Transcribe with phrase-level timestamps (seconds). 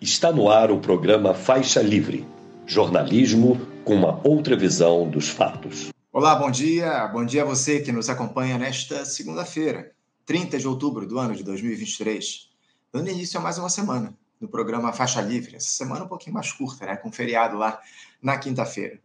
[0.00, 2.26] Está no ar o programa Faixa Livre
[2.66, 5.90] jornalismo com uma outra visão dos fatos.
[6.10, 7.06] Olá, bom dia.
[7.08, 9.92] Bom dia a você que nos acompanha nesta segunda-feira,
[10.24, 12.48] 30 de outubro do ano de 2023,
[12.90, 15.56] dando início a mais uma semana no programa Faixa Livre.
[15.56, 16.96] Essa semana um pouquinho mais curta, né?
[16.96, 17.78] Com feriado lá
[18.22, 18.98] na quinta-feira.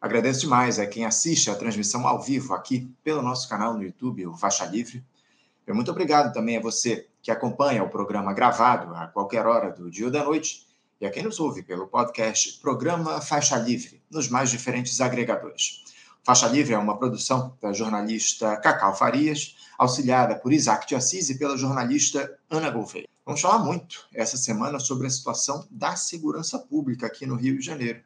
[0.00, 4.26] Agradeço demais a quem assiste a transmissão ao vivo aqui pelo nosso canal no YouTube,
[4.26, 5.04] o Faixa Livre.
[5.68, 9.88] E muito obrigado também a você que acompanha o programa gravado a qualquer hora do
[9.88, 10.66] dia ou da noite
[11.00, 15.84] e a quem nos ouve pelo podcast Programa Faixa Livre, nos mais diferentes agregadores.
[16.24, 21.38] Faixa Livre é uma produção da jornalista Cacau Farias, auxiliada por Isaac de Assis e
[21.38, 23.08] pela jornalista Ana Gouveia.
[23.24, 27.64] Vamos falar muito essa semana sobre a situação da segurança pública aqui no Rio de
[27.64, 28.00] Janeiro.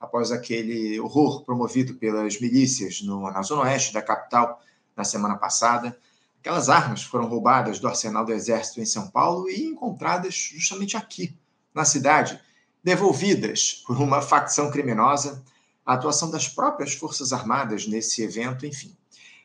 [0.00, 4.60] Após aquele horror promovido pelas milícias no, na zona oeste da capital
[4.96, 5.96] na semana passada,
[6.42, 11.38] Aquelas armas foram roubadas do arsenal do Exército em São Paulo e encontradas justamente aqui,
[11.72, 12.40] na cidade,
[12.82, 15.40] devolvidas por uma facção criminosa,
[15.86, 18.92] a atuação das próprias Forças Armadas nesse evento, enfim.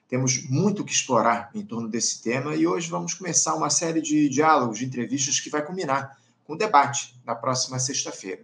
[0.09, 4.27] Temos muito que explorar em torno desse tema e hoje vamos começar uma série de
[4.27, 8.41] diálogos, de entrevistas que vai culminar com o debate na próxima sexta-feira.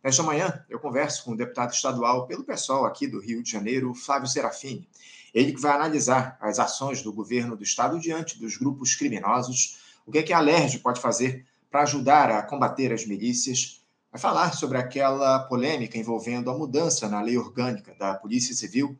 [0.00, 3.92] Nesta manhã, eu converso com o deputado estadual pelo PSOL aqui do Rio de Janeiro,
[3.94, 4.88] Flávio Serafini.
[5.36, 10.10] Ele que vai analisar as ações do governo do Estado diante dos grupos criminosos, o
[10.10, 14.54] que é que a LERJ pode fazer para ajudar a combater as milícias, vai falar
[14.54, 18.98] sobre aquela polêmica envolvendo a mudança na lei orgânica da Polícia Civil,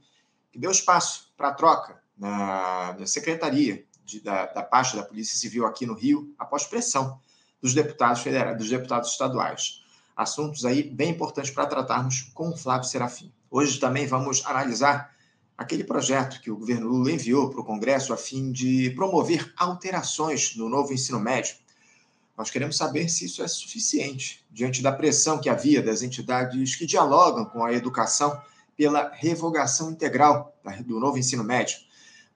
[0.52, 5.38] que deu espaço para a troca na, na Secretaria de, da, da pasta da Polícia
[5.38, 7.18] Civil aqui no Rio, após pressão
[7.62, 9.82] dos deputados federais, dos deputados estaduais.
[10.14, 13.32] Assuntos aí bem importantes para tratarmos com o Flávio Serafim.
[13.50, 15.15] Hoje também vamos analisar
[15.56, 20.54] aquele projeto que o governo Lula enviou para o Congresso a fim de promover alterações
[20.56, 21.56] no novo ensino médio.
[22.36, 26.84] Nós queremos saber se isso é suficiente diante da pressão que havia das entidades que
[26.84, 28.38] dialogam com a educação
[28.76, 30.54] pela revogação integral
[30.84, 31.78] do novo ensino médio.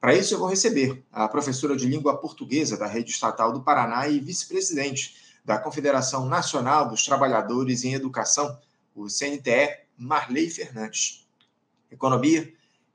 [0.00, 4.08] Para isso, eu vou receber a professora de língua portuguesa da Rede Estatal do Paraná
[4.08, 8.58] e vice-presidente da Confederação Nacional dos Trabalhadores em Educação,
[8.94, 11.26] o CNTE, Marley Fernandes.
[11.90, 12.50] Economia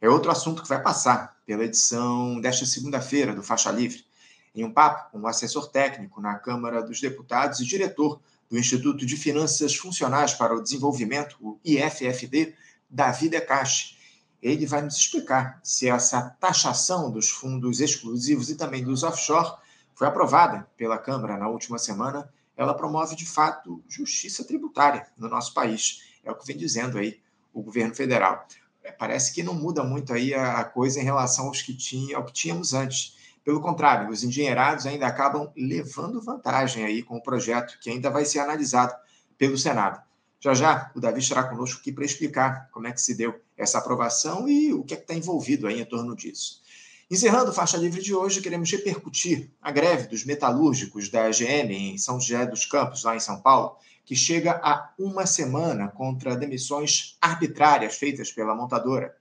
[0.06, 4.06] é outro assunto que vai passar pela edição desta segunda-feira do Faixa Livre,
[4.54, 9.04] em um papo com o assessor técnico na Câmara dos Deputados e diretor do Instituto
[9.04, 12.54] de Finanças Funcionais para o Desenvolvimento, o IFFD,
[12.88, 13.98] Davi Decache.
[14.44, 19.58] Ele vai nos explicar se essa taxação dos fundos exclusivos e também dos offshore
[19.96, 22.32] foi aprovada pela Câmara na última semana.
[22.56, 26.04] Ela promove, de fato, justiça tributária no nosso país.
[26.24, 27.20] É o que vem dizendo aí
[27.52, 28.46] o governo federal.
[28.86, 32.24] É, parece que não muda muito aí a, coisa em relação aos que tinha, ao
[32.24, 33.18] que tínhamos antes.
[33.44, 38.26] Pelo contrário, os engenheirados ainda acabam levando vantagem aí com o projeto que ainda vai
[38.26, 38.94] ser analisado
[39.40, 40.00] pelo Senado.
[40.40, 43.80] Já já o Davi estará conosco aqui para explicar como é que se deu essa
[43.80, 46.62] aprovação e o que é que está envolvido aí em torno disso.
[47.10, 51.98] Encerrando o Faixa Livre de hoje, queremos repercutir a greve dos metalúrgicos da GM em
[51.98, 57.18] São José dos Campos, lá em São Paulo, que chega a uma semana contra demissões
[57.20, 59.16] arbitrárias feitas pela montadora.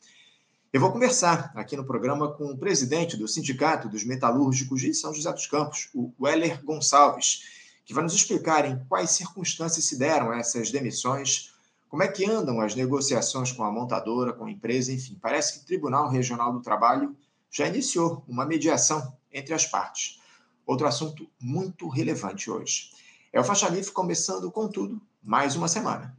[0.72, 5.15] Eu vou conversar aqui no programa com o presidente do Sindicato dos Metalúrgicos de São
[5.15, 7.43] José dos Campos, o Weller Gonçalves,
[7.84, 11.55] que vai nos explicar em quais circunstâncias se deram essas demissões,
[11.89, 15.16] como é que andam as negociações com a montadora, com a empresa, enfim.
[15.22, 17.16] Parece que o Tribunal Regional do Trabalho
[17.51, 20.21] já iniciou uma mediação entre as partes.
[20.66, 22.91] Outro assunto muito relevante hoje.
[23.34, 26.17] É o Faixa Livre começando com tudo, mais uma semana.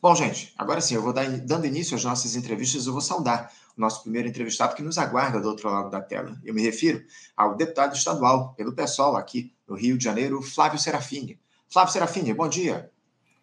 [0.00, 3.52] Bom, gente, agora sim, eu vou dar, dando início às nossas entrevistas, eu vou saudar
[3.76, 6.40] o nosso primeiro entrevistado que nos aguarda do outro lado da tela.
[6.42, 7.04] Eu me refiro
[7.36, 11.38] ao deputado estadual pelo PSOL aqui no Rio de Janeiro, Flávio Serafini.
[11.68, 12.90] Flávio Serafini, bom dia.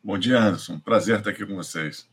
[0.03, 0.79] Bom dia, Anderson.
[0.79, 2.07] Prazer estar aqui com vocês.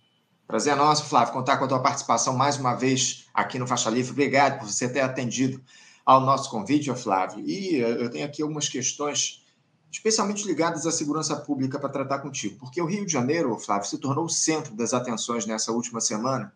[0.46, 3.88] Prazer é nosso, Flávio, contar com a tua participação mais uma vez aqui no Faixa
[3.88, 4.12] Livre.
[4.12, 5.58] Obrigado por você ter atendido
[6.04, 7.44] ao nosso convite, Flávio.
[7.46, 9.44] E eh, eu tenho aqui algumas questões,
[9.90, 12.58] especialmente ligadas à segurança pública, para tratar contigo.
[12.58, 16.52] Porque o Rio de Janeiro, Flávio, se tornou o centro das atenções nessa última semana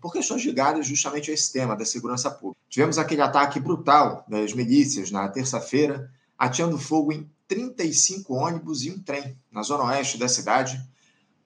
[0.00, 2.58] por questões ligadas justamente a esse tema da segurança pública.
[2.68, 9.02] Tivemos aquele ataque brutal das milícias na terça-feira, ateando fogo em 35 ônibus e um
[9.02, 10.80] trem na zona oeste da cidade,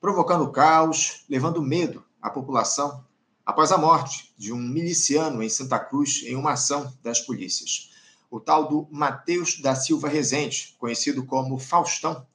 [0.00, 3.04] provocando caos, levando medo à população
[3.44, 7.90] após a morte de um miliciano em Santa Cruz em uma ação das polícias.
[8.30, 12.26] O tal do Mateus da Silva Rezende, conhecido como Faustão,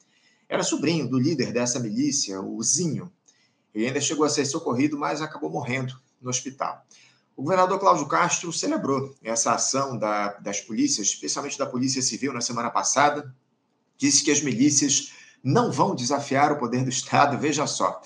[0.47, 3.11] era sobrinho do líder dessa milícia, o Zinho.
[3.73, 6.85] Ele ainda chegou a ser socorrido, mas acabou morrendo no hospital.
[7.35, 12.41] O governador Cláudio Castro celebrou essa ação da, das polícias, especialmente da Polícia Civil, na
[12.41, 13.33] semana passada.
[13.97, 15.13] Disse que as milícias
[15.43, 18.01] não vão desafiar o poder do Estado, veja só.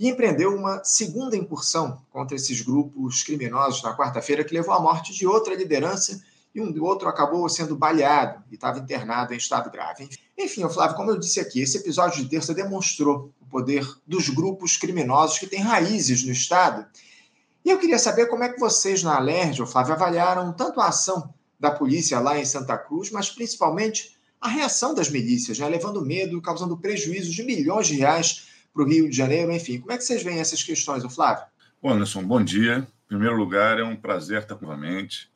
[0.00, 5.12] E empreendeu uma segunda incursão contra esses grupos criminosos na quarta-feira, que levou à morte
[5.12, 6.18] de outra liderança
[6.54, 10.08] e um outro acabou sendo baleado e estava internado em estado grave.
[10.38, 14.78] Enfim, Flávio, como eu disse aqui, esse episódio de terça demonstrou o poder dos grupos
[14.78, 16.86] criminosos que têm raízes no Estado.
[17.62, 21.34] E eu queria saber como é que vocês na Alerj, Flávio, avaliaram tanto a ação
[21.58, 26.40] da polícia lá em Santa Cruz, mas principalmente a reação das milícias, né, levando medo,
[26.40, 29.80] causando prejuízos de milhões de reais para o Rio de Janeiro, enfim.
[29.80, 31.44] Como é que vocês veem essas questões, Flávio?
[31.82, 32.86] Bom, Anderson, bom dia.
[33.04, 35.30] Em primeiro lugar, é um prazer estar novamente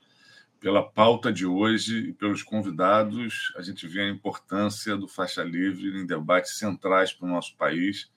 [0.64, 5.90] pela pauta de hoje e pelos convidados, a gente vê a importância do faixa livre
[6.00, 8.10] em debates centrais para o nosso país,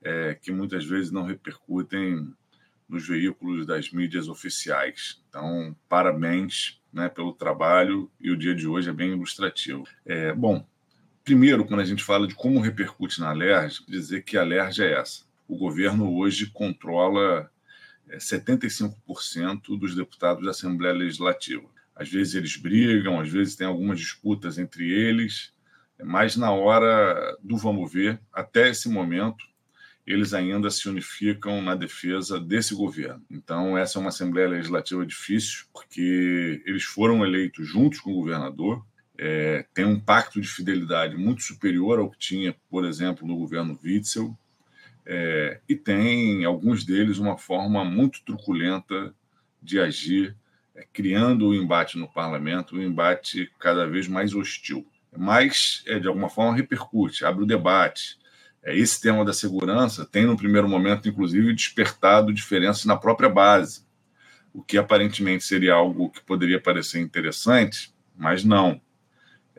[0.00, 2.32] é, que muitas vezes não repercutem
[2.88, 5.20] nos veículos das mídias oficiais.
[5.28, 9.82] Então, parabéns né, pelo trabalho e o dia de hoje é bem ilustrativo.
[10.06, 10.64] É, bom,
[11.30, 14.98] primeiro, quando a gente fala de como repercute na LERJ, dizer que a LERJ é
[14.98, 15.22] essa.
[15.46, 17.48] O governo hoje controla
[18.14, 21.68] 75% é, dos deputados da Assembleia Legislativa.
[21.94, 25.52] Às vezes eles brigam, às vezes tem algumas disputas entre eles,
[26.02, 29.44] mas na hora do vamos ver, até esse momento,
[30.04, 33.24] eles ainda se unificam na defesa desse governo.
[33.30, 38.84] Então, essa é uma Assembleia Legislativa difícil, porque eles foram eleitos juntos com o governador,
[39.22, 43.78] é, tem um pacto de fidelidade muito superior ao que tinha, por exemplo, no governo
[43.84, 44.34] Witzel,
[45.04, 49.14] é, e tem, alguns deles, uma forma muito truculenta
[49.62, 50.34] de agir
[50.74, 54.86] é, criando o embate no parlamento, um embate cada vez mais hostil.
[55.14, 58.16] Mas, é, de alguma forma, repercute, abre o debate.
[58.62, 63.84] É, esse tema da segurança tem, no primeiro momento, inclusive, despertado diferenças na própria base,
[64.50, 68.80] o que aparentemente seria algo que poderia parecer interessante, mas não.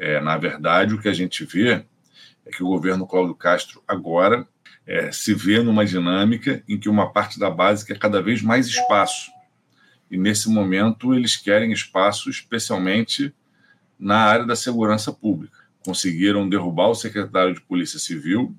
[0.01, 1.86] É, na verdade, o que a gente vê
[2.44, 4.48] é que o governo Cláudio Castro agora
[4.88, 8.65] é, se vê numa dinâmica em que uma parte da base quer cada vez mais
[8.65, 9.31] espaço
[10.09, 13.31] e nesse momento eles querem espaço, especialmente
[14.00, 15.59] na área da segurança pública.
[15.86, 18.56] Conseguiram derrubar o secretário de Polícia Civil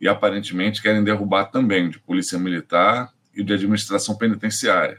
[0.00, 4.98] e aparentemente querem derrubar também de Polícia Militar e de Administração Penitenciária.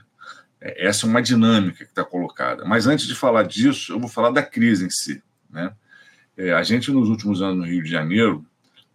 [0.60, 2.66] É, essa é uma dinâmica que está colocada.
[2.66, 5.24] Mas antes de falar disso, eu vou falar da crise em si.
[5.50, 5.74] Né?
[6.38, 8.46] É, a gente, nos últimos anos no Rio de Janeiro,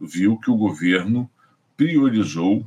[0.01, 1.31] viu que o governo
[1.77, 2.67] priorizou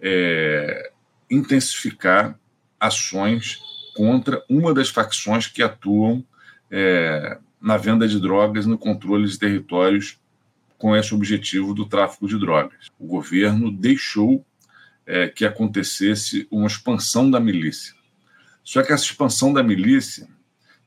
[0.00, 0.90] é,
[1.30, 2.38] intensificar
[2.78, 3.60] ações
[3.94, 6.24] contra uma das facções que atuam
[6.70, 10.18] é, na venda de drogas no controle de territórios
[10.76, 12.88] com esse objetivo do tráfico de drogas.
[12.98, 14.44] O governo deixou
[15.06, 17.94] é, que acontecesse uma expansão da milícia.
[18.64, 20.26] Só que essa expansão da milícia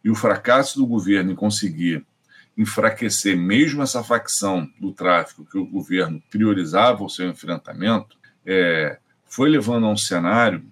[0.04, 2.06] e o fracasso do governo em conseguir
[2.58, 9.50] enfraquecer mesmo essa facção do tráfico que o governo priorizava o seu enfrentamento, é, foi
[9.50, 10.66] levando a um cenário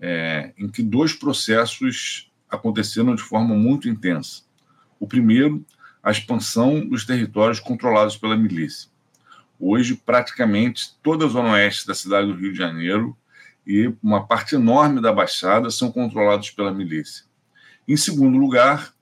[0.00, 4.42] é, em que dois processos aconteceram de forma muito intensa.
[4.98, 5.64] O primeiro,
[6.02, 8.90] a expansão dos territórios controlados pela milícia.
[9.58, 13.16] Hoje, praticamente toda a zona oeste da cidade do Rio de Janeiro
[13.66, 17.24] e uma parte enorme da Baixada são controlados pela milícia.
[17.86, 18.94] Em segundo lugar,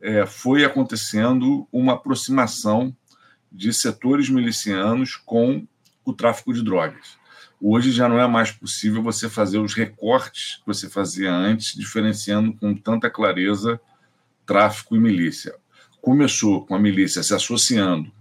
[0.00, 2.94] é, foi acontecendo uma aproximação
[3.50, 5.66] de setores milicianos com
[6.04, 7.16] o tráfico de drogas.
[7.60, 12.52] Hoje já não é mais possível você fazer os recortes que você fazia antes, diferenciando
[12.54, 13.80] com tanta clareza
[14.44, 15.54] tráfico e milícia.
[16.00, 18.12] Começou com a milícia se associando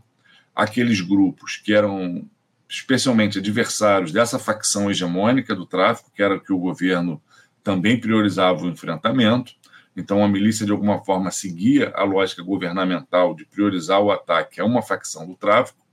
[0.55, 2.27] àqueles grupos que eram
[2.67, 7.21] especialmente adversários dessa facção hegemônica do tráfico, que era que o governo
[7.63, 9.53] também priorizava o enfrentamento.
[9.95, 14.65] Então, a milícia, de alguma forma, seguia a lógica governamental de priorizar o ataque a
[14.65, 15.85] uma facção do tráfico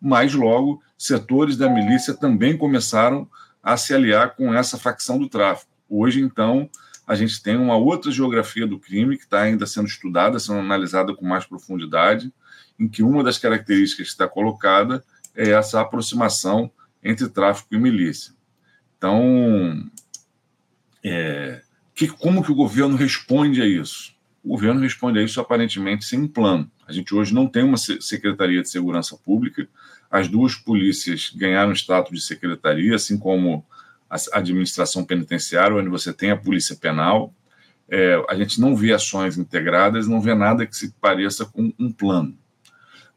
[0.00, 3.28] mas logo setores da milícia também começaram
[3.62, 5.70] a se aliar com essa facção do tráfico.
[5.88, 6.68] Hoje, então,
[7.06, 11.14] a gente tem uma outra geografia do crime que está ainda sendo estudada, sendo analisada
[11.14, 12.32] com mais profundidade,
[12.78, 16.70] em que uma das características que está colocada é essa aproximação
[17.02, 18.34] entre tráfico e milícia.
[18.96, 19.88] Então,
[21.04, 21.62] é,
[21.96, 24.14] que, como que o governo responde a isso?
[24.44, 26.70] O governo responde a isso aparentemente sem um plano.
[26.86, 29.66] A gente hoje não tem uma Secretaria de Segurança Pública,
[30.10, 33.64] as duas polícias ganharam status de secretaria, assim como
[34.08, 37.34] a administração penitenciária, onde você tem a polícia penal.
[37.88, 41.90] É, a gente não vê ações integradas, não vê nada que se pareça com um
[41.90, 42.36] plano.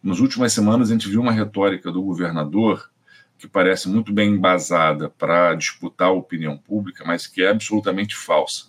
[0.01, 2.89] Nas últimas semanas, a gente viu uma retórica do governador
[3.39, 8.65] que parece muito bem embasada para disputar a opinião pública, mas que é absolutamente falsa.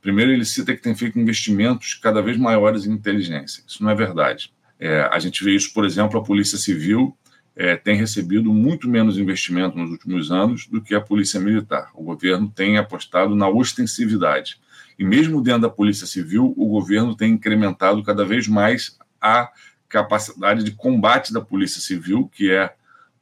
[0.00, 3.62] Primeiro, ele cita que tem feito investimentos cada vez maiores em inteligência.
[3.66, 4.52] Isso não é verdade.
[4.78, 7.16] É, a gente vê isso, por exemplo, a Polícia Civil
[7.54, 11.90] é, tem recebido muito menos investimento nos últimos anos do que a Polícia Militar.
[11.94, 14.60] O governo tem apostado na ostensividade.
[14.98, 19.50] E mesmo dentro da Polícia Civil, o governo tem incrementado cada vez mais a
[19.88, 22.72] capacidade de combate da Polícia Civil, que é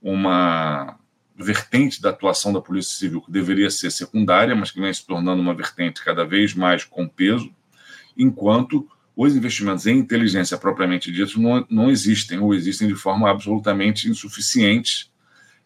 [0.02, 0.98] uma
[1.36, 5.40] vertente da atuação da Polícia Civil que deveria ser secundária, mas que vem se tornando
[5.40, 7.50] uma vertente cada vez mais com peso,
[8.16, 14.08] enquanto os investimentos em inteligência propriamente ditos não, não existem, ou existem de forma absolutamente
[14.08, 15.10] insuficiente,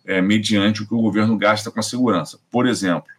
[0.05, 2.39] é, mediante o que o governo gasta com a segurança.
[2.51, 3.13] Por exemplo,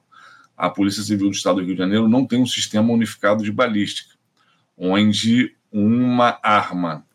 [0.56, 3.52] a Polícia Civil do Estado do Rio de Janeiro não tem um sistema unificado de
[3.52, 4.16] balística,
[4.78, 7.06] onde uma arma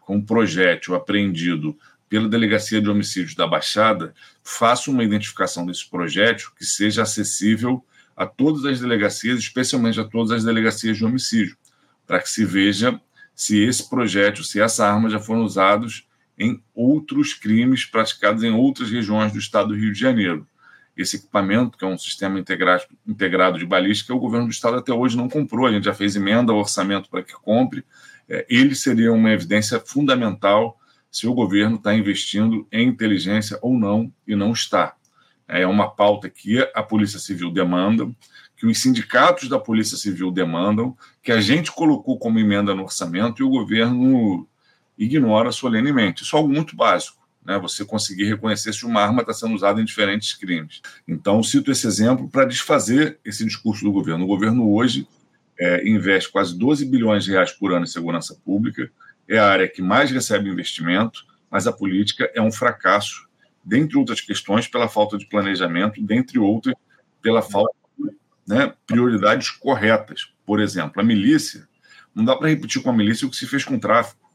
[0.00, 1.76] com projétil apreendido
[2.08, 7.84] pela Delegacia de Homicídios da Baixada faça uma identificação desse projétil que seja acessível
[8.16, 11.56] a todas as delegacias, especialmente a todas as delegacias de homicídio,
[12.06, 12.98] para que se veja
[13.34, 16.08] se esse projétil, se essa arma já foram usados
[16.38, 20.46] em outros crimes praticados em outras regiões do estado do Rio de Janeiro.
[20.96, 25.16] Esse equipamento, que é um sistema integrado, de balística, o governo do estado até hoje
[25.16, 27.84] não comprou, a gente já fez emenda ao orçamento para que compre.
[28.26, 30.78] É, ele seria uma evidência fundamental
[31.16, 34.94] se o governo está investindo em inteligência ou não, e não está.
[35.48, 38.06] É uma pauta que a Polícia Civil demanda,
[38.54, 43.40] que os sindicatos da Polícia Civil demandam, que a gente colocou como emenda no orçamento
[43.40, 44.46] e o governo
[44.98, 46.22] ignora solenemente.
[46.22, 47.58] Isso é algo muito básico, né?
[47.58, 50.82] você conseguir reconhecer se uma arma está sendo usada em diferentes crimes.
[51.08, 54.24] Então, cito esse exemplo para desfazer esse discurso do governo.
[54.24, 55.08] O governo hoje
[55.58, 58.90] é, investe quase 12 bilhões de reais por ano em segurança pública,
[59.28, 63.26] é a área que mais recebe investimento, mas a política é um fracasso,
[63.64, 66.74] dentre outras questões, pela falta de planejamento, dentre outras,
[67.20, 68.16] pela falta de
[68.46, 70.32] né, prioridades corretas.
[70.44, 71.68] Por exemplo, a milícia,
[72.14, 74.30] não dá para repetir com a milícia o que se fez com o tráfico.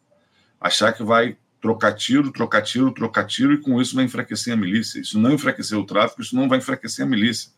[0.60, 4.58] Achar que vai trocar tiro, trocar tiro, trocar tiro, e com isso vai enfraquecer a
[4.58, 5.00] milícia.
[5.00, 7.52] Isso não enfraquecer o tráfico, isso não vai enfraquecer a milícia.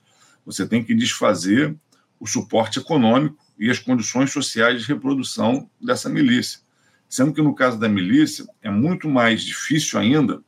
[0.45, 1.75] Você tem que desfazer
[2.19, 6.62] o suporte econômico e as condições sociais de reprodução dessa milícia.
[7.13, 10.41] Sendo que no caso da milícia é muito mais difícil ainda,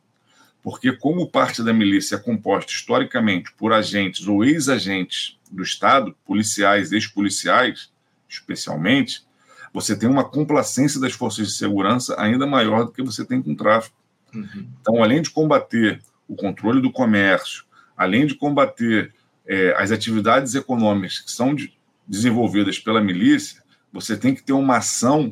[0.64, 6.92] porque, como parte da milícia é composta historicamente por agentes ou ex-agentes do Estado, policiais,
[6.92, 7.92] ex-policiais,
[8.28, 9.24] especialmente,
[9.72, 13.52] você tem uma complacência das forças de segurança ainda maior do que você tem com
[13.52, 13.96] o tráfico.
[14.34, 14.68] Uhum.
[14.82, 17.64] Então, além de combater o controle do comércio,
[17.96, 19.14] além de combater
[19.46, 21.72] é, as atividades econômicas que são de,
[22.08, 23.62] desenvolvidas pela milícia,
[23.94, 25.32] você tem que ter uma ação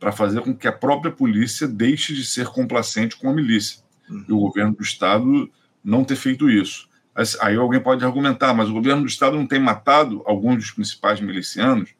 [0.00, 3.82] para fazer com que a própria polícia deixe de ser complacente com a milícia.
[4.08, 4.24] Uhum.
[4.26, 5.48] E o governo do Estado
[5.84, 6.88] não ter feito isso.
[7.40, 11.20] Aí alguém pode argumentar, mas o governo do Estado não tem matado alguns dos principais
[11.20, 11.90] milicianos,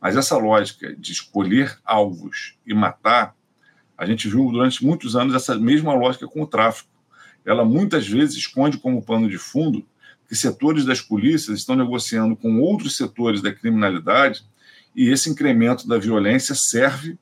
[0.00, 3.36] mas essa lógica de escolher alvos e matar,
[3.98, 6.88] a gente viu durante muitos anos essa mesma lógica com o tráfico.
[7.44, 9.84] Ela muitas vezes esconde como pano de fundo
[10.26, 14.44] que setores das polícias estão negociando com outros setores da criminalidade
[14.94, 17.18] e esse incremento da violência serve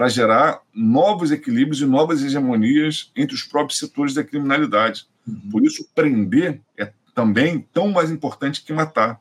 [0.00, 5.06] para gerar novos equilíbrios e novas hegemonias entre os próprios setores da criminalidade.
[5.28, 5.50] Uhum.
[5.52, 9.20] Por isso, prender é também tão mais importante que matar.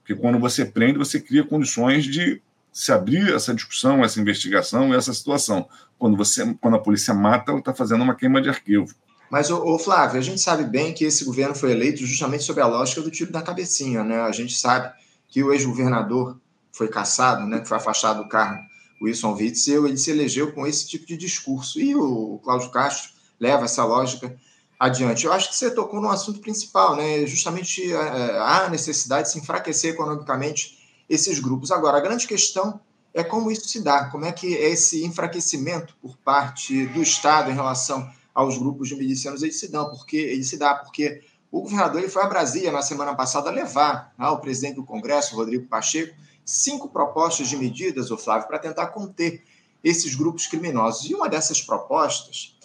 [0.00, 2.42] Porque quando você prende, você cria condições de
[2.72, 5.68] se abrir essa discussão, essa investigação, essa situação.
[5.96, 8.92] Quando, você, quando a polícia mata, ela está fazendo uma queima de arquivo.
[9.30, 12.66] Mas, ô, Flávio, a gente sabe bem que esse governo foi eleito justamente sob a
[12.66, 14.02] lógica do tiro na cabecinha.
[14.02, 14.18] Né?
[14.22, 14.92] A gente sabe
[15.28, 16.36] que o ex-governador
[16.72, 18.60] foi caçado, né, que foi afastado do cargo
[19.00, 21.80] Wilson Witzel, ele se elegeu com esse tipo de discurso.
[21.80, 24.36] E o Cláudio Castro leva essa lógica
[24.78, 25.26] adiante.
[25.26, 27.26] Eu acho que você tocou no assunto principal, né?
[27.26, 31.70] justamente a é, necessidade de se enfraquecer economicamente esses grupos.
[31.70, 32.80] Agora, a grande questão
[33.14, 37.50] é como isso se dá, como é que é esse enfraquecimento por parte do Estado
[37.50, 41.62] em relação aos grupos de milicianos eles se dão, porque ele se dá porque o
[41.62, 46.14] governador ele foi a Brasília na semana passada levar ao presidente do Congresso, Rodrigo Pacheco,
[46.46, 49.42] cinco propostas de medidas, o Flávio, para tentar conter
[49.82, 51.10] esses grupos criminosos.
[51.10, 52.56] E uma dessas propostas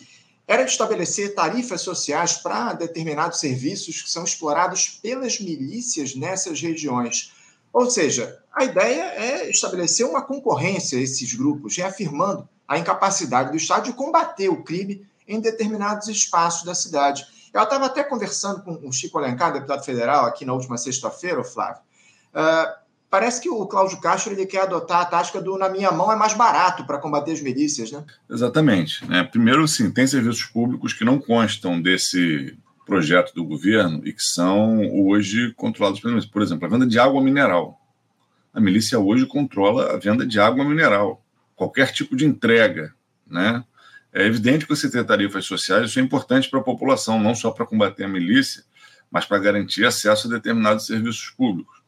[0.48, 7.34] era de estabelecer tarifas sociais para determinados serviços que são explorados pelas milícias nessas regiões.
[7.74, 13.58] Ou seja, a ideia é estabelecer uma concorrência a esses grupos, reafirmando a incapacidade do
[13.58, 17.26] Estado de combater o crime em determinados espaços da cidade.
[17.54, 21.82] Eu estava até conversando com o Chico Alencar, deputado federal, aqui na última sexta-feira, Flávio,
[22.34, 22.81] uh,
[23.12, 26.16] Parece que o Cláudio Castro ele quer adotar a tática do na minha mão é
[26.16, 28.06] mais barato para combater as milícias, né?
[28.30, 29.06] Exatamente.
[29.06, 29.22] Né?
[29.22, 34.90] Primeiro, sim, tem serviços públicos que não constam desse projeto do governo e que são
[35.06, 37.78] hoje controlados pela Por exemplo, a venda de água mineral.
[38.54, 41.22] a milícia hoje controla a venda de água mineral,
[41.54, 42.94] qualquer tipo de entrega,
[43.28, 43.62] né?
[44.14, 47.52] É evidente que você ter tarifas sociais, isso é importante para a população, não só
[47.52, 48.64] para combater a milícia,
[49.10, 51.81] mas para garantir acesso a determinados serviços públicos.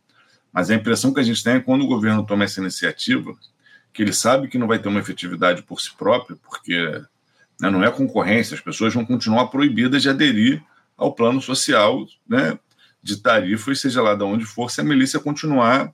[0.54, 3.34] Mas a impressão que a gente tem é que quando o governo toma essa iniciativa,
[3.92, 6.78] que ele sabe que não vai ter uma efetividade por si próprio, porque
[7.60, 10.64] né, não é concorrência, as pessoas vão continuar proibidas de aderir
[10.96, 12.58] ao plano social né,
[13.02, 15.92] de tarifas, seja lá de onde for, se a milícia continuar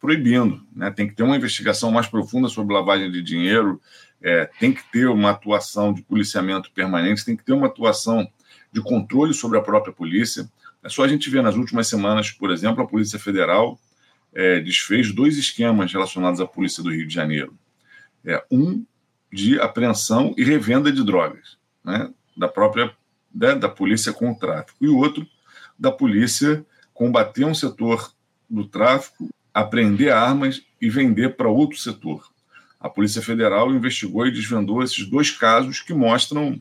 [0.00, 0.64] proibindo.
[0.74, 0.90] Né?
[0.90, 3.80] Tem que ter uma investigação mais profunda sobre lavagem de dinheiro,
[4.22, 8.28] é, tem que ter uma atuação de policiamento permanente, tem que ter uma atuação
[8.72, 10.48] de controle sobre a própria polícia.
[10.82, 13.78] É só a gente ver nas últimas semanas, por exemplo, a Polícia Federal
[14.36, 17.54] é, desfez dois esquemas relacionados à Polícia do Rio de Janeiro.
[18.22, 18.84] É, um
[19.32, 22.94] de apreensão e revenda de drogas, né, da própria
[23.34, 25.26] né, da polícia com o tráfico, e o outro
[25.78, 28.12] da polícia combater um setor
[28.48, 32.30] do tráfico, apreender armas e vender para outro setor.
[32.78, 36.60] A Polícia Federal investigou e desvendou esses dois casos que mostram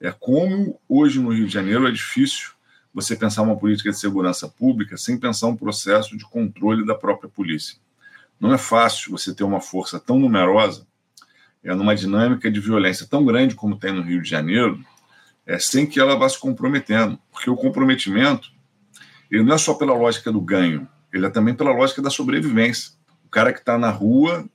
[0.00, 2.50] é, como hoje no Rio de Janeiro é difícil
[2.96, 7.28] você pensar uma política de segurança pública sem pensar um processo de controle da própria
[7.28, 7.76] polícia.
[8.40, 10.86] Não é fácil você ter uma força tão numerosa,
[11.62, 14.82] é, numa dinâmica de violência tão grande como tem no Rio de Janeiro,
[15.44, 17.18] é, sem que ela vá se comprometendo.
[17.30, 18.50] Porque o comprometimento
[19.30, 22.92] ele não é só pela lógica do ganho, ele é também pela lógica da sobrevivência.
[23.26, 24.48] O cara que está na rua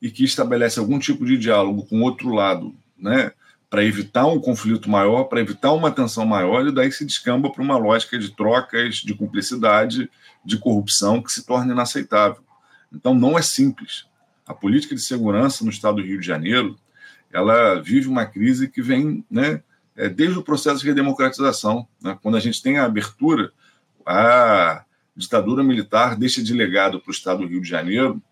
[0.00, 3.32] e que estabelece algum tipo de diálogo com o outro lado, né,
[3.74, 7.60] para evitar um conflito maior, para evitar uma tensão maior, e daí se descamba para
[7.60, 10.08] uma lógica de trocas, de cumplicidade,
[10.44, 12.40] de corrupção que se torna inaceitável.
[12.92, 14.06] Então não é simples.
[14.46, 16.78] A política de segurança no estado do Rio de Janeiro,
[17.32, 19.60] ela vive uma crise que vem, né,
[19.96, 23.50] é, desde o processo de redemocratização, né, quando a gente tem a abertura,
[24.06, 24.84] a
[25.16, 28.22] ditadura militar deixa de legado para o estado do Rio de Janeiro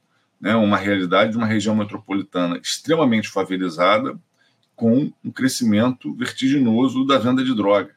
[0.41, 4.17] né, uma realidade de uma região metropolitana extremamente favelizada,
[4.83, 7.95] com um crescimento vertiginoso da venda de drogas,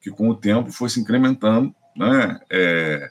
[0.00, 2.38] que com o tempo foi se incrementando, né?
[2.48, 3.10] É,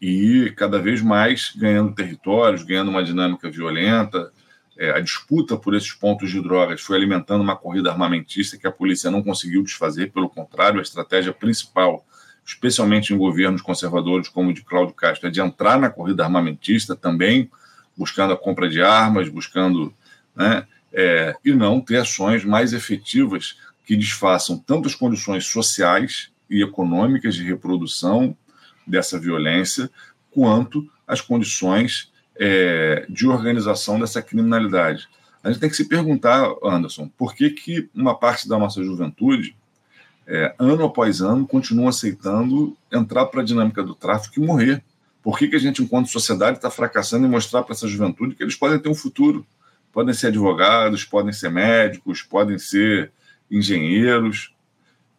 [0.00, 4.32] e cada vez mais ganhando territórios, ganhando uma dinâmica violenta.
[4.78, 8.72] É, a disputa por esses pontos de drogas foi alimentando uma corrida armamentista que a
[8.72, 12.06] polícia não conseguiu desfazer, pelo contrário, a estratégia principal,
[12.46, 16.94] especialmente em governos conservadores como o de Cláudio Castro, é de entrar na corrida armamentista
[16.94, 17.50] também,
[17.96, 19.92] buscando a compra de armas, buscando
[20.36, 26.62] né, é, e não ter ações mais efetivas que desfaçam tanto as condições sociais e
[26.62, 28.36] econômicas de reprodução
[28.86, 29.90] dessa violência,
[30.30, 35.08] quanto as condições é, de organização dessa criminalidade.
[35.42, 39.54] A gente tem que se perguntar, Anderson, por que, que uma parte da nossa juventude,
[40.26, 44.82] é, ano após ano, continua aceitando entrar para a dinâmica do tráfico e morrer?
[45.22, 48.42] Por que, que a gente, enquanto sociedade, está fracassando em mostrar para essa juventude que
[48.42, 49.46] eles podem ter um futuro?
[49.94, 53.12] Podem ser advogados, podem ser médicos, podem ser
[53.48, 54.52] engenheiros,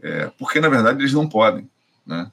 [0.01, 1.69] é, porque na verdade eles não podem.
[2.05, 2.29] Né?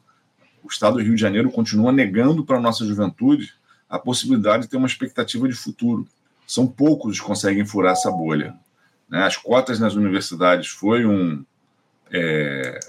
[0.60, 3.54] O Estado do Rio de Janeiro continua negando para a nossa juventude
[3.88, 6.04] a possibilidade de ter uma expectativa de futuro.
[6.44, 8.56] São poucos que conseguem furar essa bolha.
[9.08, 9.22] Né?
[9.22, 11.44] As cotas nas universidades foi um,
[12.10, 12.80] é,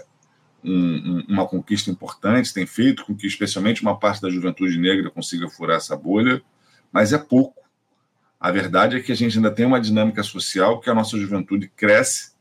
[0.64, 5.48] um, uma conquista importante, tem feito com que, especialmente, uma parte da juventude negra consiga
[5.48, 6.42] furar essa bolha,
[6.92, 7.63] mas é pouco.
[8.44, 11.72] A verdade é que a gente ainda tem uma dinâmica social que a nossa juventude
[11.78, 12.34] cresce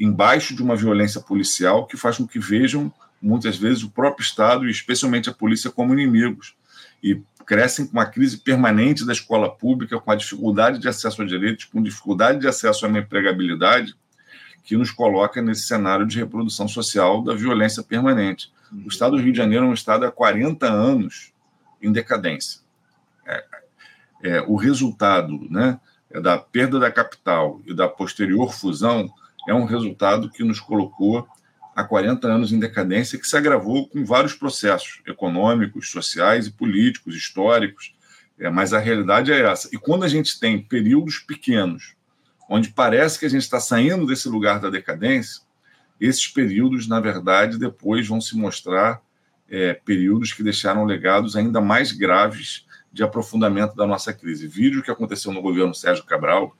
[0.00, 4.66] embaixo de uma violência policial que faz com que vejam, muitas vezes, o próprio Estado
[4.66, 6.56] e especialmente a polícia como inimigos.
[7.02, 11.26] E crescem com uma crise permanente da escola pública, com a dificuldade de acesso a
[11.26, 13.94] direitos, com dificuldade de acesso a uma empregabilidade,
[14.62, 18.50] que nos coloca nesse cenário de reprodução social da violência permanente.
[18.72, 21.34] O Estado do Rio de Janeiro é um Estado há 40 anos
[21.82, 22.62] em decadência.
[23.26, 23.44] É,
[24.24, 25.78] é, o resultado né,
[26.10, 29.12] é da perda da capital e da posterior fusão
[29.46, 31.28] é um resultado que nos colocou
[31.76, 37.14] há 40 anos em decadência, que se agravou com vários processos econômicos, sociais e políticos,
[37.14, 37.94] históricos.
[38.38, 39.68] É, mas a realidade é essa.
[39.72, 41.94] E quando a gente tem períodos pequenos,
[42.48, 45.42] onde parece que a gente está saindo desse lugar da decadência,
[46.00, 49.00] esses períodos, na verdade, depois vão se mostrar
[49.48, 54.46] é, períodos que deixaram legados ainda mais graves de aprofundamento da nossa crise.
[54.46, 56.56] Vídeo que aconteceu no governo Sérgio Cabral,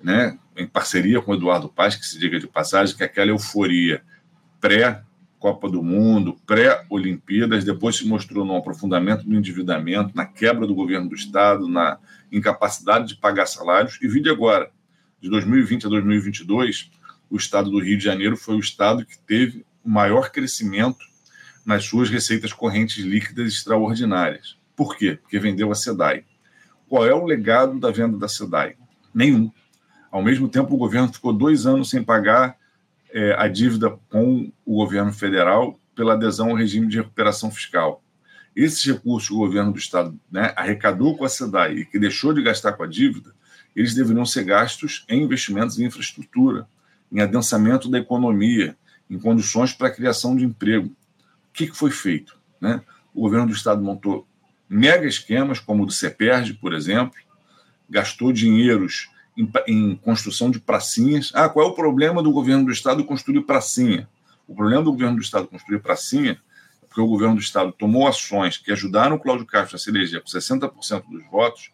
[0.00, 4.00] né, em parceria com Eduardo Paz, que se diga de passagem, que aquela euforia
[4.60, 11.08] pré-Copa do Mundo, pré-Olimpíadas, depois se mostrou no aprofundamento do endividamento, na quebra do governo
[11.08, 11.98] do Estado, na
[12.30, 13.98] incapacidade de pagar salários.
[14.00, 14.70] E vídeo agora,
[15.20, 16.92] de 2020 a 2022,
[17.28, 21.04] o Estado do Rio de Janeiro foi o Estado que teve o maior crescimento
[21.64, 24.56] nas suas receitas correntes líquidas extraordinárias.
[24.76, 25.18] Por quê?
[25.20, 26.24] Porque vendeu a SEDAI.
[26.88, 28.76] Qual é o legado da venda da SEDAI?
[29.14, 29.50] Nenhum.
[30.12, 32.56] Ao mesmo tempo, o governo ficou dois anos sem pagar
[33.10, 38.02] é, a dívida com o governo federal pela adesão ao regime de recuperação fiscal.
[38.54, 42.32] Esses recursos que o governo do Estado né, arrecadou com a SEDAI e que deixou
[42.32, 43.34] de gastar com a dívida,
[43.74, 46.66] eles deveriam ser gastos em investimentos em infraestrutura,
[47.10, 48.76] em adensamento da economia,
[49.08, 50.88] em condições para a criação de emprego.
[50.88, 52.38] O que, que foi feito?
[52.60, 52.82] Né?
[53.14, 54.26] O governo do Estado montou
[54.68, 57.14] mega esquemas, como o do CEPERD, por exemplo,
[57.88, 61.30] gastou dinheiros em, em, construção de pracinhas.
[61.34, 64.08] Ah, qual é o problema do governo do Estado construir pracinha?
[64.46, 66.40] O problema do governo do Estado construir pracinha
[66.82, 69.90] é porque o governo do Estado tomou ações que ajudaram o Cláudio Castro a se
[69.90, 71.70] eleger com 60% dos votos,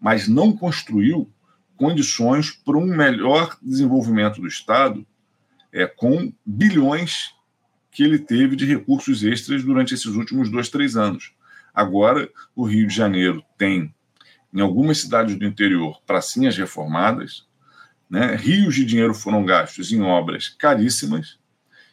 [0.00, 1.30] mas não construiu
[1.76, 5.06] condições para um melhor desenvolvimento do Estado
[5.72, 7.34] é, com bilhões
[7.90, 11.32] que ele teve de recursos extras durante esses últimos dois, três anos.
[11.76, 13.94] Agora, o Rio de Janeiro tem,
[14.50, 17.46] em algumas cidades do interior, pracinhas reformadas,
[18.08, 18.34] né?
[18.34, 21.38] rios de dinheiro foram gastos em obras caríssimas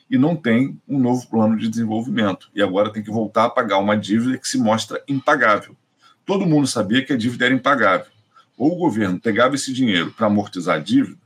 [0.10, 2.50] e não tem um novo plano de desenvolvimento.
[2.56, 5.76] E agora tem que voltar a pagar uma dívida que se mostra impagável.
[6.26, 8.12] Todo mundo sabia que a dívida era impagável.
[8.58, 11.18] Ou o governo pegava esse dinheiro para amortizar a dívida,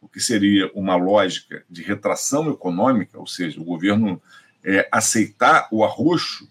[0.00, 4.20] o que seria uma lógica de retração econômica, ou seja, o governo
[4.64, 6.48] é, aceitar o arroxo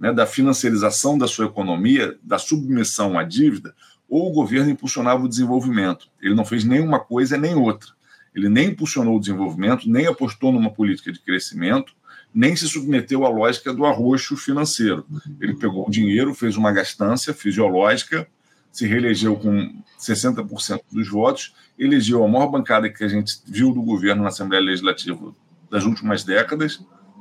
[0.00, 3.74] né, da financiarização da sua economia, da submissão à dívida,
[4.08, 6.08] ou o governo impulsionava o desenvolvimento.
[6.20, 7.90] Ele não fez nenhuma coisa nem outra.
[8.34, 11.92] Ele nem impulsionou o desenvolvimento, nem apostou numa política de crescimento,
[12.32, 15.04] nem se submeteu à lógica do arroxo financeiro.
[15.40, 18.26] Ele pegou o dinheiro, fez uma gastança fisiológica,
[18.72, 23.82] se reelegeu com 60% dos votos, elegeu a maior bancada que a gente viu do
[23.82, 25.34] governo na Assembleia Legislativa
[25.68, 26.80] das últimas décadas,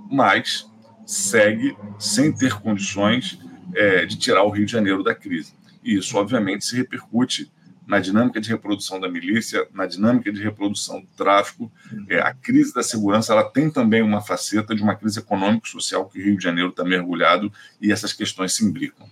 [0.10, 0.69] mas
[1.10, 3.40] segue sem ter condições
[3.74, 5.56] é, de tirar o Rio de Janeiro da crise.
[5.84, 7.52] E isso, obviamente, se repercute
[7.88, 11.72] na dinâmica de reprodução da milícia, na dinâmica de reprodução do tráfico.
[12.08, 16.20] É, a crise da segurança ela tem também uma faceta de uma crise econômico-social que
[16.20, 19.08] o Rio de Janeiro está mergulhado e essas questões se imbricam.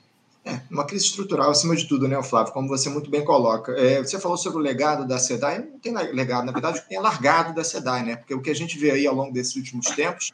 [0.46, 2.54] É, uma crise estrutural acima de tudo, né, Flávio?
[2.54, 3.72] Como você muito bem coloca.
[3.72, 7.56] É, você falou sobre o legado da SEDAI, não tem legado, na verdade, tem largado
[7.56, 8.16] da SEDAI, né?
[8.18, 10.32] Porque o que a gente vê aí ao longo desses últimos tempos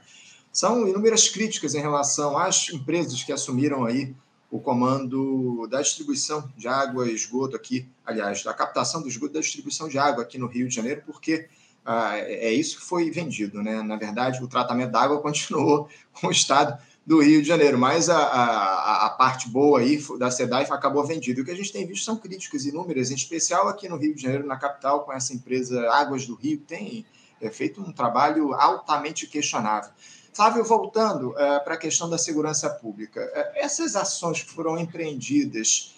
[0.53, 4.15] são inúmeras críticas em relação às empresas que assumiram aí
[4.51, 9.39] o comando da distribuição de água e esgoto aqui, aliás, da captação do esgoto da
[9.39, 11.49] distribuição de água aqui no Rio de Janeiro, porque
[11.83, 13.81] ah, é isso que foi vendido, né?
[13.81, 18.07] Na verdade, o tratamento da água continuou com o Estado do Rio de Janeiro, mas
[18.07, 21.41] a, a, a parte boa aí da SEDAI acabou vendida.
[21.41, 24.21] O que a gente tem visto são críticas inúmeras, em especial aqui no Rio de
[24.21, 27.05] Janeiro, na capital, com essa empresa Águas do Rio, tem
[27.41, 29.91] é, feito um trabalho altamente questionável.
[30.33, 35.95] Flávio, voltando uh, para a questão da segurança pública, uh, essas ações que foram empreendidas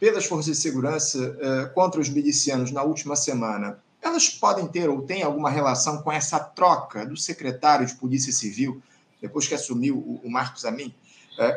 [0.00, 5.02] pelas forças de segurança uh, contra os milicianos na última semana, elas podem ter ou
[5.02, 8.82] têm alguma relação com essa troca do secretário de Polícia Civil,
[9.22, 10.92] depois que assumiu o, o Marcos Amin?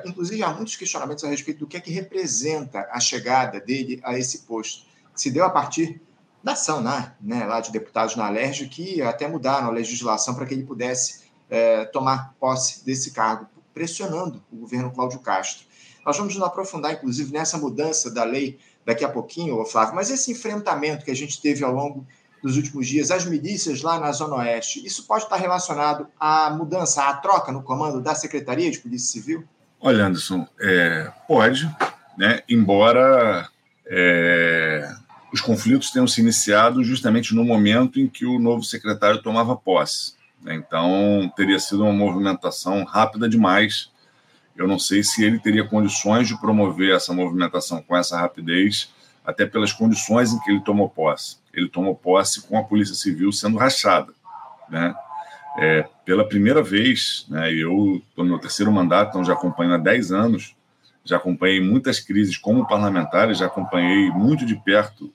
[0.03, 4.19] inclusive, há muitos questionamentos a respeito do que é que representa a chegada dele a
[4.19, 4.85] esse posto.
[5.15, 6.01] Se deu a partir
[6.43, 10.45] da ação né, né, lá de deputados na Alerj, que até mudaram a legislação para
[10.45, 11.18] que ele pudesse
[11.49, 15.65] é, tomar posse desse cargo, pressionando o governo Cláudio Castro.
[16.05, 20.31] Nós vamos nos aprofundar, inclusive, nessa mudança da lei daqui a pouquinho, Flávio, mas esse
[20.31, 22.05] enfrentamento que a gente teve ao longo
[22.41, 27.03] dos últimos dias, as milícias lá na Zona Oeste, isso pode estar relacionado à mudança,
[27.03, 29.43] à troca no comando da Secretaria de Polícia Civil?
[29.79, 31.69] Olha, Anderson, é, pode,
[32.17, 32.41] né?
[32.49, 33.47] embora
[33.85, 34.89] é,
[35.31, 40.13] os conflitos tenham se iniciado justamente no momento em que o novo secretário tomava posse.
[40.41, 40.55] Né?
[40.55, 43.91] Então, teria sido uma movimentação rápida demais.
[44.55, 48.93] Eu não sei se ele teria condições de promover essa movimentação com essa rapidez,
[49.25, 51.37] até pelas condições em que ele tomou posse.
[51.53, 54.13] Ele tomou posse com a Polícia Civil sendo rachada.
[54.69, 54.93] Né?
[55.57, 59.77] É, pela primeira vez, né, eu estou no meu terceiro mandato, então já acompanho há
[59.77, 60.55] 10 anos,
[61.03, 65.11] já acompanhei muitas crises como parlamentar, já acompanhei muito de perto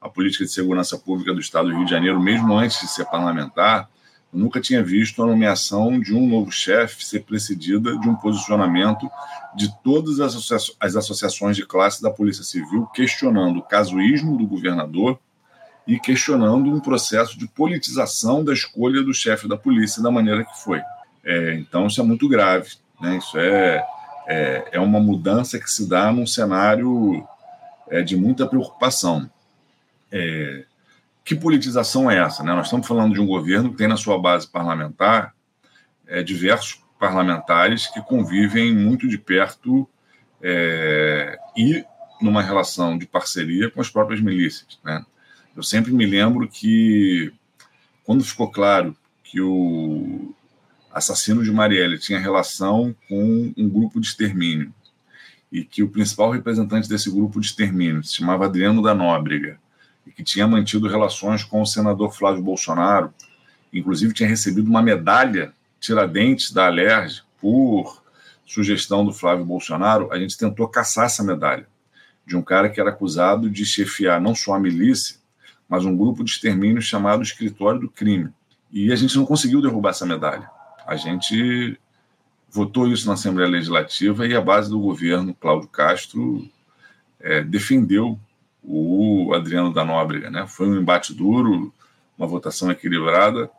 [0.00, 3.06] a política de segurança pública do Estado do Rio de Janeiro, mesmo antes de ser
[3.06, 3.88] parlamentar.
[4.32, 9.10] Eu nunca tinha visto a nomeação de um novo chefe ser precedida de um posicionamento
[9.56, 14.46] de todas as, associa as associações de classe da Polícia Civil questionando o casuísmo do
[14.46, 15.18] governador
[15.86, 20.58] e questionando um processo de politização da escolha do chefe da polícia da maneira que
[20.62, 20.82] foi.
[21.24, 22.72] É, então, isso é muito grave.
[23.00, 23.16] Né?
[23.16, 23.82] Isso é,
[24.26, 27.26] é, é, uma mudança que se dá num cenário
[27.88, 29.30] é, de muita preocupação.
[30.12, 30.64] É,
[31.28, 32.42] que politização é essa?
[32.42, 32.54] Né?
[32.54, 35.34] Nós estamos falando de um governo que tem na sua base parlamentar
[36.06, 39.86] é, diversos parlamentares que convivem muito de perto
[40.40, 41.84] é, e
[42.22, 44.80] numa relação de parceria com as próprias milícias.
[44.82, 45.04] Né?
[45.54, 47.30] Eu sempre me lembro que,
[48.04, 50.34] quando ficou claro que o
[50.90, 54.72] assassino de Marielle tinha relação com um grupo de extermínio
[55.52, 59.60] e que o principal representante desse grupo de extermínio se chamava Adriano da Nóbrega
[60.08, 63.12] e que tinha mantido relações com o senador Flávio Bolsonaro,
[63.72, 68.02] inclusive tinha recebido uma medalha Tiradentes da Alerj por
[68.44, 71.66] sugestão do Flávio Bolsonaro, a gente tentou caçar essa medalha
[72.26, 75.16] de um cara que era acusado de chefiar não só a milícia,
[75.68, 78.30] mas um grupo de extermínio chamado Escritório do Crime.
[78.72, 80.50] E a gente não conseguiu derrubar essa medalha.
[80.86, 81.78] A gente
[82.50, 86.48] votou isso na Assembleia Legislativa e a base do governo, Cláudio Castro,
[87.20, 88.18] é, defendeu
[88.68, 90.30] o Adriano da Nóbrega.
[90.30, 90.46] Né?
[90.46, 91.72] Foi um embate duro,
[92.16, 93.50] uma votação equilibrada,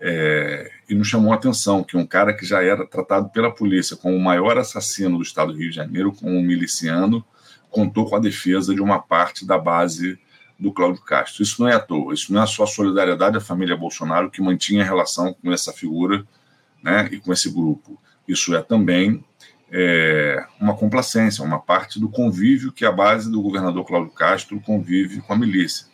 [0.00, 3.96] é, e nos chamou a atenção que um cara que já era tratado pela polícia
[3.96, 7.24] como o maior assassino do estado do Rio de Janeiro, como um miliciano,
[7.70, 10.18] contou com a defesa de uma parte da base
[10.58, 11.42] do Cláudio Castro.
[11.42, 14.84] Isso não é à toa, isso não é só solidariedade à família Bolsonaro que mantinha
[14.84, 16.24] relação com essa figura
[16.82, 18.00] né, e com esse grupo.
[18.26, 19.24] Isso é também
[19.72, 25.22] é, uma complacência, uma parte do convívio que a base do governador Cláudio Castro convive
[25.22, 25.86] com a milícia.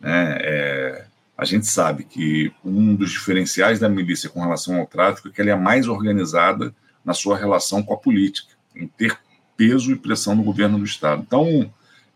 [0.00, 0.38] Né?
[0.40, 1.04] É,
[1.36, 5.40] a gente sabe que um dos diferenciais da milícia com relação ao tráfico é que
[5.40, 9.18] ela é mais organizada na sua relação com a política, em ter
[9.54, 11.22] peso e pressão no governo do Estado.
[11.26, 11.70] Então,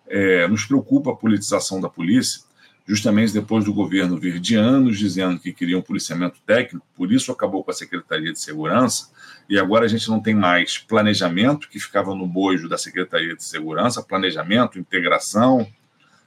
[0.09, 2.43] é, nos preocupa a politização da polícia,
[2.87, 7.33] justamente depois do governo vir de anos dizendo que queria um policiamento técnico, por isso
[7.33, 9.11] acabou com a Secretaria de Segurança,
[9.49, 13.43] e agora a gente não tem mais planejamento, que ficava no bojo da Secretaria de
[13.43, 15.67] Segurança, planejamento, integração,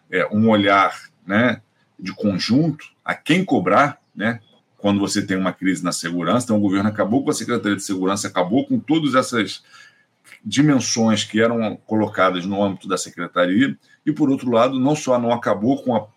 [0.10, 1.62] é, um olhar né,
[2.00, 4.40] de conjunto, a quem cobrar, né,
[4.78, 6.46] quando você tem uma crise na segurança.
[6.46, 9.64] Então, o governo acabou com a Secretaria de Segurança, acabou com todas essas
[10.44, 15.32] dimensões que eram colocadas no âmbito da secretaria, e, por outro lado, não só não
[15.32, 16.08] acabou com a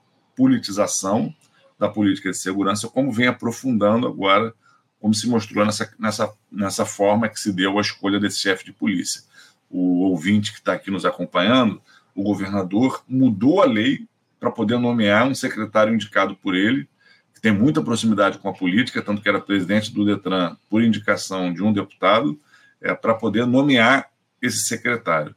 [0.40, 1.34] politização
[1.78, 4.54] da política de segurança, como vem aprofundando agora,
[4.98, 8.72] como se mostrou nessa, nessa, nessa forma que se deu a escolha desse chefe de
[8.72, 9.22] polícia.
[9.68, 11.80] O ouvinte que está aqui nos acompanhando,
[12.14, 14.06] o governador mudou a lei
[14.38, 16.88] para poder nomear um secretário indicado por ele,
[17.34, 21.52] que tem muita proximidade com a política, tanto que era presidente do Detran por indicação
[21.52, 22.40] de um deputado,
[22.80, 24.08] é, para poder nomear
[24.40, 25.34] esse secretário.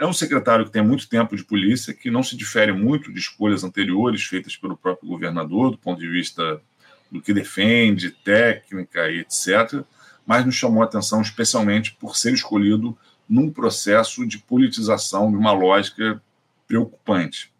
[0.00, 3.18] É um secretário que tem muito tempo de polícia, que não se difere muito de
[3.18, 6.58] escolhas anteriores feitas pelo próprio governador, do ponto de vista
[7.12, 9.84] do que defende, técnica e etc.,
[10.24, 12.96] mas nos chamou a atenção especialmente por ser escolhido
[13.28, 16.22] num processo de politização de uma lógica
[16.66, 17.52] preocupante.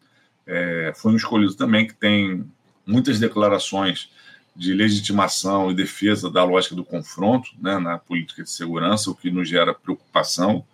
[0.47, 2.51] É, foi um escolhido também que tem
[2.87, 4.11] muitas declarações
[4.57, 9.31] de legitimação e defesa da lógica do confronto né, na política de segurança, o que
[9.31, 10.65] nos gera preocupação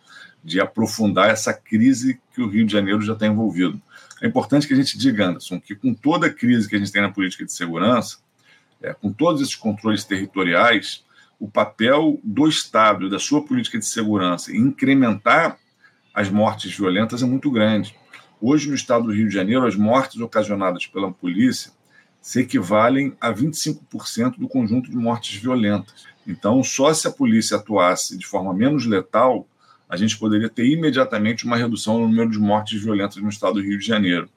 [0.46, 3.82] de aprofundar essa crise que o Rio de Janeiro já está envolvido.
[4.22, 6.92] É importante que a gente diga, Anderson, que com toda a crise que a gente
[6.92, 8.18] tem na política de segurança,
[8.80, 11.04] é, com todos esses controles territoriais,
[11.40, 15.58] o papel do Estado e da sua política de segurança em incrementar
[16.14, 17.94] as mortes violentas é muito grande.
[18.40, 21.72] Hoje, no estado do Rio de Janeiro, as mortes ocasionadas pela polícia
[22.22, 26.06] se equivalem a 25% do conjunto de mortes violentas.
[26.26, 29.46] Então, só se a polícia atuasse de forma menos letal,
[29.88, 33.62] a gente poderia ter imediatamente uma redução no número de mortes violentas no estado do
[33.62, 34.28] Rio de Janeiro.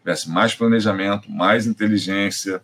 [0.00, 2.62] Tivesse mais planejamento, mais inteligência.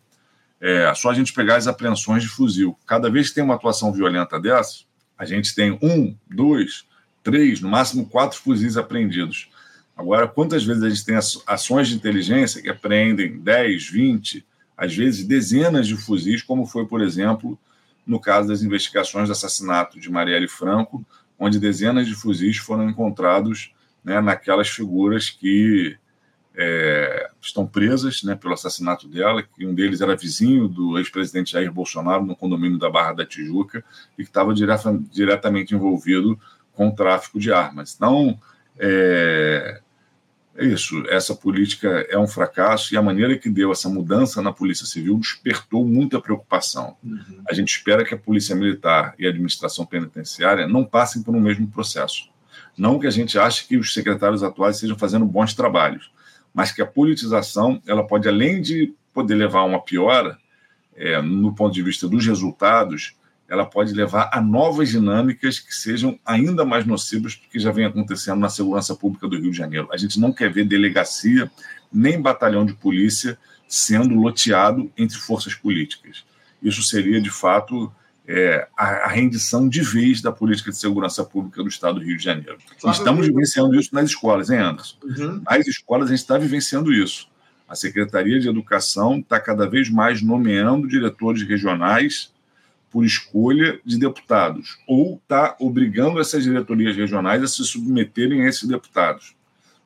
[0.61, 2.77] É, só a gente pegar as apreensões de fuzil.
[2.87, 4.85] Cada vez que tem uma atuação violenta dessa,
[5.19, 6.85] a gente tem um, dois,
[7.23, 9.51] três, no máximo quatro fuzis apreendidos.
[9.97, 15.27] Agora, quantas vezes a gente tem ações de inteligência que apreendem 10, 20, às vezes
[15.27, 17.59] dezenas de fuzis, como foi, por exemplo,
[18.07, 21.05] no caso das investigações do assassinato de Marielle Franco,
[21.41, 23.73] onde dezenas de fuzis foram encontrados
[24.05, 25.97] né, naquelas figuras que
[26.55, 31.73] é, estão presas né, pelo assassinato dela, que um deles era vizinho do ex-presidente Jair
[31.73, 33.83] Bolsonaro no condomínio da Barra da Tijuca
[34.19, 36.39] e que estava direta, diretamente envolvido
[36.75, 37.95] com o tráfico de armas.
[37.97, 38.39] Então,
[38.79, 39.81] é,
[40.57, 44.53] é isso, essa política é um fracasso e a maneira que deu essa mudança na
[44.53, 46.97] Polícia Civil despertou muita preocupação.
[47.03, 47.43] Uhum.
[47.49, 51.41] A gente espera que a Polícia Militar e a administração penitenciária não passem por um
[51.41, 52.29] mesmo processo.
[52.77, 56.11] Não que a gente ache que os secretários atuais estejam fazendo bons trabalhos,
[56.53, 60.37] mas que a politização ela pode, além de poder levar a uma piora
[60.97, 63.15] é, no ponto de vista dos resultados,
[63.51, 67.85] ela pode levar a novas dinâmicas que sejam ainda mais nocivas do que já vem
[67.85, 69.89] acontecendo na segurança pública do Rio de Janeiro.
[69.93, 71.51] A gente não quer ver delegacia
[71.93, 73.37] nem batalhão de polícia
[73.67, 76.25] sendo loteado entre forças políticas.
[76.63, 77.93] Isso seria, de fato,
[78.25, 82.17] é, a, a, rendição de vez da política de segurança pública do Estado do Rio
[82.17, 82.57] de Janeiro.
[82.81, 84.97] Claro, Estamos vivenciando isso nas escolas, hein, Anderson?
[85.03, 85.43] Uhum.
[85.45, 87.29] Nas escolas a gente está vivenciando isso.
[87.69, 92.33] A Secretaria de Educação está cada vez mais nomeando diretores regionais
[92.91, 98.69] por escolha de deputados, ou está obrigando essas diretorias regionais a se submeterem a esses
[98.69, 99.35] deputados.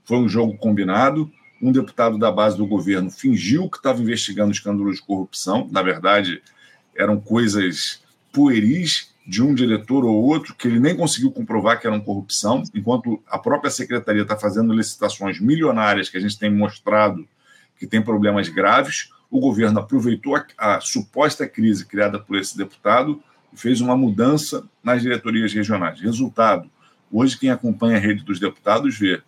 [0.04, 1.30] Foi um jogo combinado.
[1.62, 5.68] Um deputado da base do governo fingiu que estava investigando escândalos de corrupção.
[5.70, 6.42] Na verdade,
[6.94, 12.00] eram coisas pueris de um diretor ou outro que ele nem conseguiu comprovar que eram
[12.00, 17.26] corrupção, enquanto a própria secretaria está fazendo licitações milionárias que a gente tem mostrado
[17.78, 19.10] que tem problemas graves.
[19.34, 20.44] O governo aproveitou a,
[20.76, 23.20] a suposta crise criada por esse deputado
[23.52, 26.00] e fez uma mudança nas diretorias regionais.
[26.00, 26.70] Resultado:
[27.10, 29.20] hoje quem acompanha a rede dos deputados vê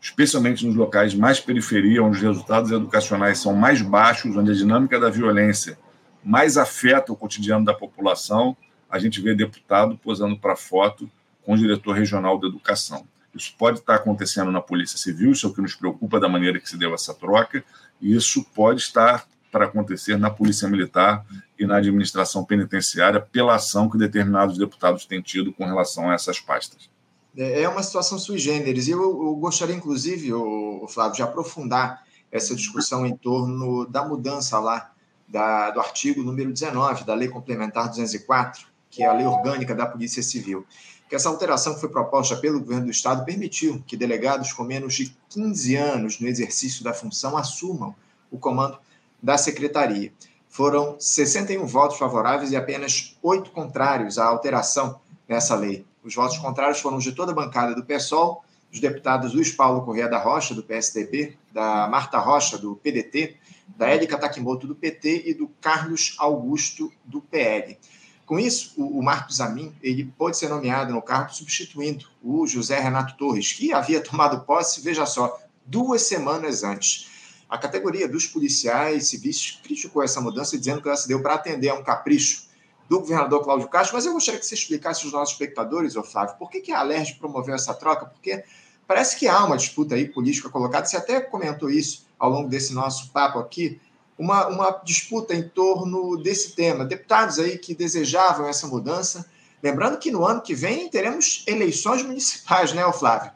[0.00, 5.00] especialmente nos locais mais periferia, onde os resultados educacionais são mais baixos, onde a dinâmica
[5.00, 5.76] da violência
[6.22, 8.56] mais afeta o cotidiano da população,
[8.88, 11.10] a gente vê deputado posando para foto
[11.42, 13.04] com o diretor regional da educação.
[13.34, 16.60] Isso pode estar acontecendo na Polícia Civil, isso é o que nos preocupa da maneira
[16.60, 17.64] que se deu essa troca,
[18.12, 21.24] isso pode estar para acontecer na Polícia Militar
[21.58, 26.40] e na administração penitenciária pela ação que determinados deputados têm tido com relação a essas
[26.40, 26.90] pastas.
[27.36, 28.88] É, é uma situação sui generis.
[28.88, 34.58] E eu, eu gostaria, inclusive, o, Flávio, de aprofundar essa discussão em torno da mudança
[34.58, 34.90] lá
[35.28, 39.86] da, do artigo número 19 da Lei Complementar 204, que é a lei orgânica da
[39.86, 40.66] Polícia Civil.
[41.14, 44.94] Que essa alteração que foi proposta pelo governo do Estado permitiu que delegados com menos
[44.94, 47.94] de 15 anos no exercício da função assumam
[48.32, 48.80] o comando
[49.22, 50.12] da secretaria.
[50.48, 55.86] Foram 61 votos favoráveis e apenas oito contrários à alteração nessa lei.
[56.02, 60.08] Os votos contrários foram de toda a bancada do PSOL, dos deputados Luiz Paulo Correa
[60.08, 63.36] da Rocha, do PSDB, da Marta Rocha, do PDT,
[63.68, 67.78] da Érica Takimoto, do PT, e do Carlos Augusto, do PL.
[68.26, 73.16] Com isso, o, Marcos Amin ele pode ser nomeado no cargo substituindo o José Renato
[73.16, 77.10] Torres, que havia tomado posse, veja só, duas semanas antes.
[77.48, 81.68] A categoria dos policiais civis criticou essa mudança, dizendo que ela se deu para atender
[81.68, 82.44] a um capricho
[82.88, 86.36] do governador Cláudio Castro, mas eu gostaria que você explicasse aos nossos espectadores, ô Flávio,
[86.38, 88.06] por que, que a Alerj promoveu essa troca?
[88.06, 88.44] Porque
[88.86, 92.74] parece que há uma disputa aí política colocada, você até comentou isso ao longo desse
[92.74, 93.80] nosso papo aqui,
[94.18, 96.84] uma, uma disputa em torno desse tema.
[96.84, 99.26] Deputados aí que desejavam essa mudança,
[99.62, 103.30] lembrando que no ano que vem teremos eleições municipais, né, Flávio?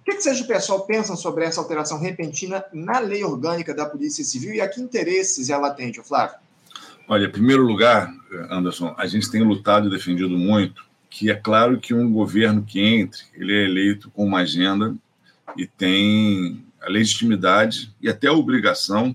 [0.00, 3.86] O que, que vocês do pessoal pensam sobre essa alteração repentina na lei orgânica da
[3.86, 6.36] Polícia Civil e a que interesses ela atende, Flávio?
[7.06, 8.12] Olha, em primeiro lugar,
[8.50, 12.80] Anderson, a gente tem lutado e defendido muito que é claro que um governo que
[12.80, 14.94] entre, ele é eleito com uma agenda
[15.56, 19.14] e tem a legitimidade e até a obrigação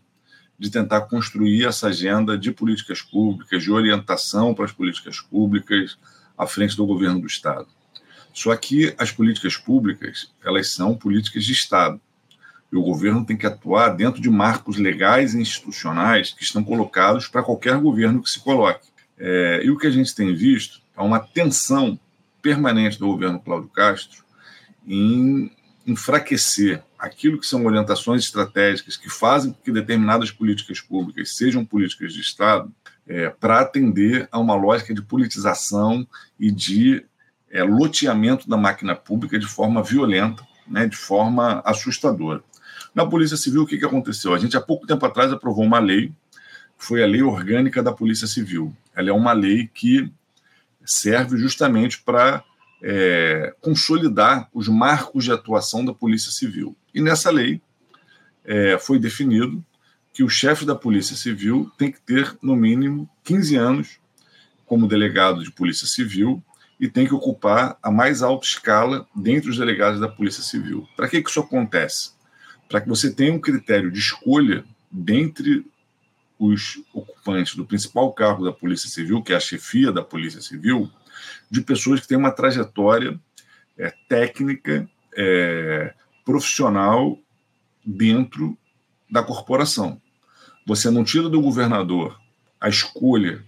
[0.58, 5.98] de tentar construir essa agenda de políticas públicas, de orientação para as políticas públicas
[6.38, 7.68] à frente do governo do Estado.
[8.34, 12.00] Só que as políticas públicas, elas são políticas de Estado.
[12.72, 17.28] E o governo tem que atuar dentro de marcos legais e institucionais que estão colocados
[17.28, 18.88] para qualquer governo que se coloque.
[19.18, 22.00] É, e o que a gente tem visto é uma tensão
[22.42, 24.24] permanente do governo Cláudio Castro
[24.86, 25.52] em
[25.86, 32.14] enfraquecer aquilo que são orientações estratégicas que fazem com que determinadas políticas públicas sejam políticas
[32.14, 32.72] de Estado,
[33.08, 36.06] é, para atender a uma lógica de politização
[36.40, 37.06] e de
[37.50, 42.44] é, loteamento da máquina pública de forma violenta, né, de forma assustadora.
[42.94, 44.34] Na Polícia Civil, o que, que aconteceu?
[44.34, 46.12] A gente, há pouco tempo atrás, aprovou uma lei,
[46.78, 48.76] foi a Lei Orgânica da Polícia Civil.
[48.96, 50.12] Ela é uma lei que
[50.84, 52.44] serve justamente para
[52.82, 56.76] é, consolidar os marcos de atuação da Polícia Civil.
[56.94, 57.62] E nessa lei
[58.46, 59.64] é, foi definido
[60.14, 64.00] que o chefe da Polícia Civil tem que ter, no mínimo, 15 anos
[64.66, 66.44] como delegado de Polícia Civil
[66.80, 70.88] e tem que ocupar a mais alta escala dentre os delegados da Polícia Civil.
[70.96, 72.18] Para que, que isso acontece?
[72.68, 75.66] para que você tenha um critério de escolha dentre
[76.38, 80.92] os ocupantes do principal cargo da Polícia Civil, que é a chefia da Polícia Civil,
[81.50, 83.20] de pessoas que têm uma trajetória
[83.78, 85.94] é, técnica, é,
[86.26, 87.18] profissional
[87.86, 88.58] dentro
[89.10, 90.02] da corporação.
[90.66, 92.20] Você não tira do governador
[92.60, 93.44] a escolha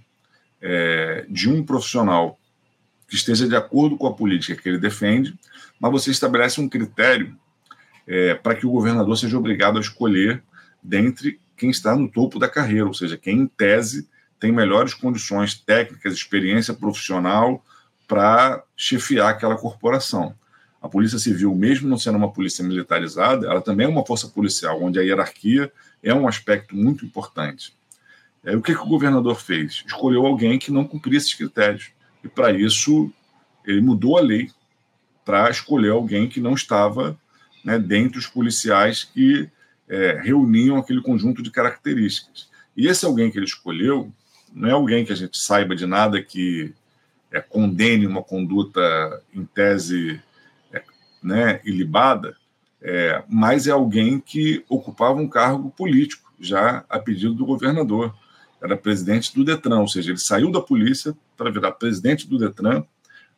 [0.62, 2.40] é, de um profissional
[3.08, 5.38] que esteja de acordo com a política que ele defende,
[5.80, 7.36] mas você estabelece um critério
[8.08, 10.44] é, para que o governador seja obrigado a escolher
[10.82, 14.08] dentre quem está no topo da carreira, ou seja, quem, em tese,
[14.40, 17.64] tem melhores condições técnicas, experiência profissional
[18.08, 20.34] para chefiar aquela corporação.
[20.82, 24.82] A Polícia Civil, mesmo não sendo uma polícia militarizada, ela também é uma força policial,
[24.82, 25.72] onde a hierarquia
[26.02, 27.74] é um aspecto muito importante.
[28.44, 29.84] É, o que, que o governador fez?
[29.86, 31.92] Escolheu alguém que não cumpria esses critérios.
[32.24, 33.12] E para isso,
[33.66, 34.50] ele mudou a lei
[35.26, 37.20] para escolher alguém que não estava
[37.64, 39.50] né, dentre os policiais que
[39.88, 42.50] é, reuniam aquele conjunto de características.
[42.76, 44.12] E esse alguém que ele escolheu
[44.54, 46.74] não é alguém que a gente saiba de nada que
[47.32, 48.82] é, condene uma conduta
[49.34, 50.22] em tese
[50.72, 50.82] é,
[51.22, 52.36] né, ilibada,
[52.82, 58.16] é, mas é alguém que ocupava um cargo político, já a pedido do governador.
[58.62, 62.84] Era presidente do Detran, ou seja, ele saiu da polícia para virar presidente do Detran,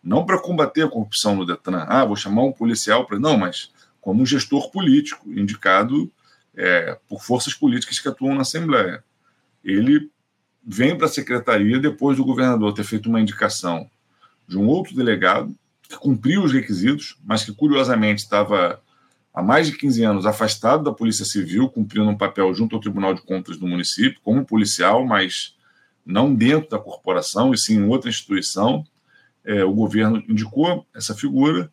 [0.03, 1.85] não para combater a corrupção no Detran.
[1.87, 3.19] Ah, vou chamar um policial para.
[3.19, 6.11] Não, mas como um gestor político, indicado
[6.55, 9.03] é, por forças políticas que atuam na Assembleia.
[9.63, 10.09] Ele
[10.63, 13.89] vem para a secretaria depois do governador ter feito uma indicação
[14.47, 18.81] de um outro delegado que cumpriu os requisitos, mas que curiosamente estava
[19.33, 23.13] há mais de 15 anos afastado da Polícia Civil, cumprindo um papel junto ao Tribunal
[23.13, 25.55] de Contas do município, como policial, mas
[26.05, 28.85] não dentro da corporação, e sim em outra instituição.
[29.43, 31.71] É, o governo indicou essa figura,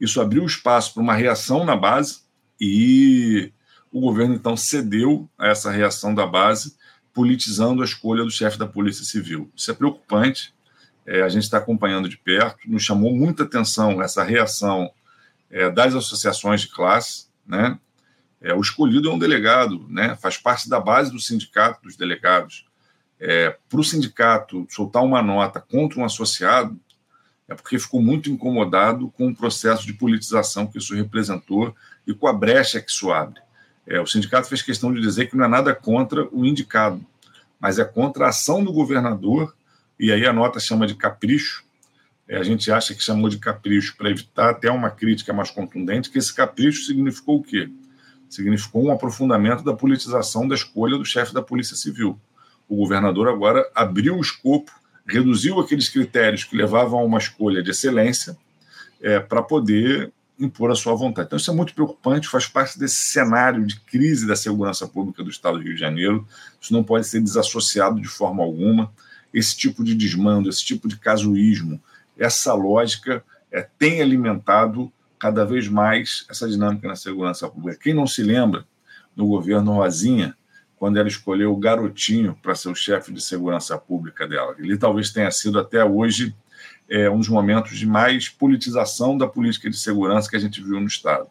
[0.00, 2.22] isso abriu espaço para uma reação na base,
[2.60, 3.52] e
[3.92, 6.74] o governo então cedeu a essa reação da base,
[7.14, 9.50] politizando a escolha do chefe da Polícia Civil.
[9.56, 10.52] Isso é preocupante,
[11.06, 14.90] é, a gente está acompanhando de perto, nos chamou muita atenção essa reação
[15.50, 17.78] é, das associações de classe, né?
[18.40, 20.16] É, o escolhido é um delegado, né?
[20.16, 22.66] Faz parte da base do sindicato dos delegados.
[23.18, 26.78] É, Para o sindicato soltar uma nota contra um associado
[27.46, 31.74] é porque ficou muito incomodado com o processo de politização que isso representou
[32.06, 33.40] e com a brecha que isso abre.
[33.86, 37.04] É, o sindicato fez questão de dizer que não é nada contra o indicado,
[37.60, 39.54] mas é contra a ação do governador,
[39.98, 41.64] e aí a nota chama de capricho,
[42.26, 46.10] é, a gente acha que chamou de capricho para evitar até uma crítica mais contundente,
[46.10, 47.68] que esse capricho significou o quê?
[48.28, 52.18] Significou um aprofundamento da politização da escolha do chefe da Polícia Civil.
[52.68, 54.72] O governador agora abriu o escopo,
[55.06, 58.36] reduziu aqueles critérios que levavam a uma escolha de excelência
[59.00, 61.26] é, para poder impor a sua vontade.
[61.26, 65.30] Então, isso é muito preocupante, faz parte desse cenário de crise da segurança pública do
[65.30, 66.26] Estado do Rio de Janeiro.
[66.60, 68.92] Isso não pode ser desassociado de forma alguma.
[69.32, 71.80] Esse tipo de desmando, esse tipo de casuísmo,
[72.16, 77.78] essa lógica é, tem alimentado cada vez mais essa dinâmica na segurança pública.
[77.82, 78.66] Quem não se lembra
[79.16, 80.36] no governo Rosinha,
[80.76, 84.54] quando ela escolheu o garotinho para ser o chefe de segurança pública dela?
[84.58, 86.34] Ele talvez tenha sido até hoje
[86.88, 90.80] é, um dos momentos de mais politização da política de segurança que a gente viu
[90.80, 91.26] no Estado.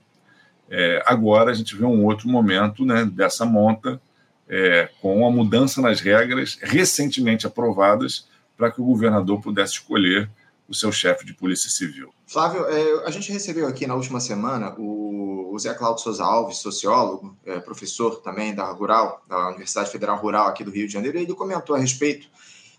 [0.70, 4.02] É, agora a gente vê um outro momento né, dessa monta,
[4.48, 8.28] é, com a mudança nas regras recentemente aprovadas
[8.58, 10.30] para que o governador pudesse escolher
[10.68, 12.14] o seu chefe de polícia civil.
[12.26, 17.38] Flávio, é, a gente recebeu aqui na última semana o, Zé Cláudio Souza Alves, sociólogo,
[17.46, 21.24] é, professor também da Rural, da Universidade Federal Rural aqui do Rio de Janeiro, e
[21.24, 22.28] ele comentou a respeito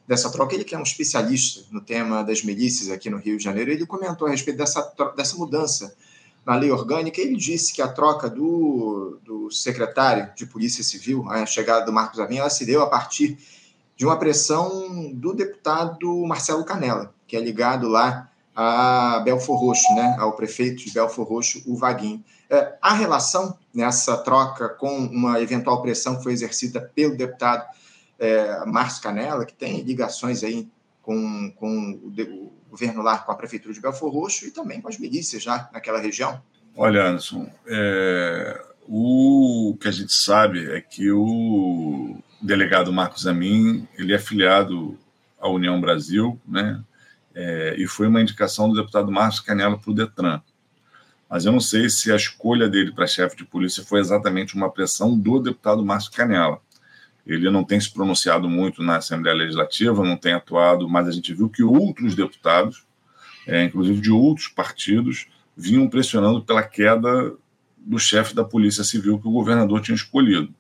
[0.07, 0.55] dessa troca.
[0.55, 3.87] Ele que é um especialista no tema das milícias aqui no Rio de Janeiro, ele
[3.87, 5.95] comentou a respeito dessa, dessa mudança
[6.45, 7.21] na lei orgânica.
[7.21, 12.21] Ele disse que a troca do, do secretário de Polícia Civil, a chegada do Marcos
[12.21, 13.39] Amin, ela se deu a partir
[13.97, 20.17] de uma pressão do deputado Marcelo Canela, que é ligado lá a Belfor Roxo, né,
[20.19, 22.23] ao prefeito de Belfor Roxo, o Vaguinho.
[22.49, 27.65] É, a relação nessa troca com uma eventual pressão que foi exercida pelo deputado
[28.19, 30.69] é, Márcio Canela, que tem ligações aí
[31.03, 34.89] com, com o, o, governo lá, com a prefeitura de Belfor Roxo e também com
[34.89, 36.43] as milícias já naquela região?
[36.77, 44.12] Olha, Anderson, é, o que a gente sabe é que o delegado Marcos Amin, ele
[44.12, 44.99] é afiliado
[45.41, 46.83] à União Brasil, né?
[47.35, 50.41] É, e foi uma indicação do deputado Márcio Canela para o Detran.
[51.29, 54.71] Mas eu não sei se a escolha dele para chefe de polícia foi exatamente uma
[54.71, 56.61] pressão do deputado Márcio Canela.
[57.27, 61.33] Ele não tem se pronunciado muito na Assembleia Legislativa, não tem atuado, mas a gente
[61.33, 62.85] viu que outros deputados,
[63.47, 67.35] é, inclusive de outros partidos, vinham pressionando pela queda
[67.79, 70.53] do chefe da Polícia Civil que o governador tinha escolhido.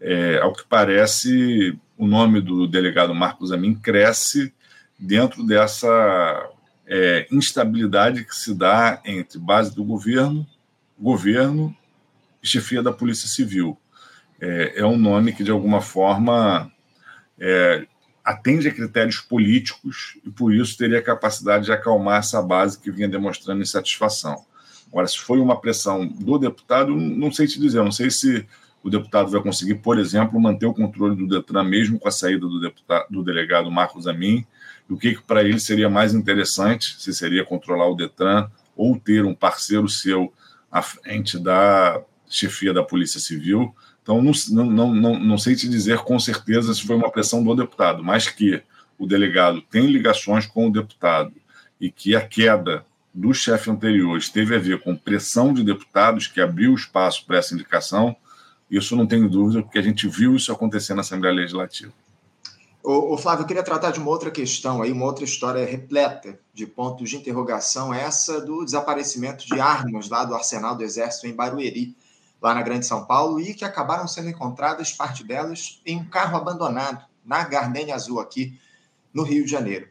[0.00, 4.52] É, ao que parece, o nome do delegado Marcos Amin cresce
[4.98, 6.50] dentro dessa
[6.86, 10.46] é, instabilidade que se dá entre base do governo,
[10.98, 11.76] governo
[12.42, 13.76] e chefia da Polícia Civil
[14.40, 16.70] é, é um nome que, de alguma forma,
[17.38, 17.86] é,
[18.24, 23.08] atende a critérios políticos e, por isso, teria capacidade de acalmar essa base que vinha
[23.08, 24.44] demonstrando insatisfação.
[24.90, 28.46] Agora, se foi uma pressão do deputado, não sei te dizer, não sei se
[28.82, 32.40] o deputado vai conseguir, por exemplo, manter o controle do Detran mesmo com a saída
[32.40, 34.46] do, deputado, do delegado Marcos Amin,
[34.88, 39.24] o que, que para ele seria mais interessante, se seria controlar o Detran ou ter
[39.24, 40.32] um parceiro seu
[40.70, 43.74] à frente da chefia da Polícia Civil
[44.08, 47.54] Então, não, não, não, não sei te dizer com certeza se foi uma pressão do
[47.54, 48.62] deputado, mas que
[48.98, 51.34] o delegado tem ligações com o deputado
[51.78, 56.40] e que a queda do chefe anterior teve a ver com pressão de deputados que
[56.40, 58.16] abriu espaço para essa indicação,
[58.70, 61.92] isso não tenho dúvida, porque a gente viu isso acontecer na Assembleia Legislativa.
[62.82, 66.66] Ô, Flávio, eu queria tratar de uma outra questão aí, uma outra história repleta de
[66.66, 71.94] pontos de interrogação, essa do desaparecimento de armas lá do arsenal do Exército em Barueri,
[72.40, 76.36] lá na Grande São Paulo, e que acabaram sendo encontradas, parte delas, em um carro
[76.36, 78.58] abandonado, na Gardenia Azul, aqui
[79.12, 79.88] no Rio de Janeiro.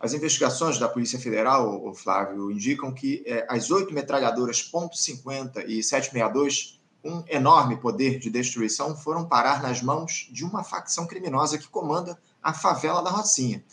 [0.00, 5.82] As investigações da Polícia Federal, o Flávio, indicam que é, as oito metralhadoras .50 e
[5.82, 11.68] 762, um enorme poder de destruição, foram parar nas mãos de uma facção criminosa que
[11.68, 13.64] comanda a favela da Rocinha.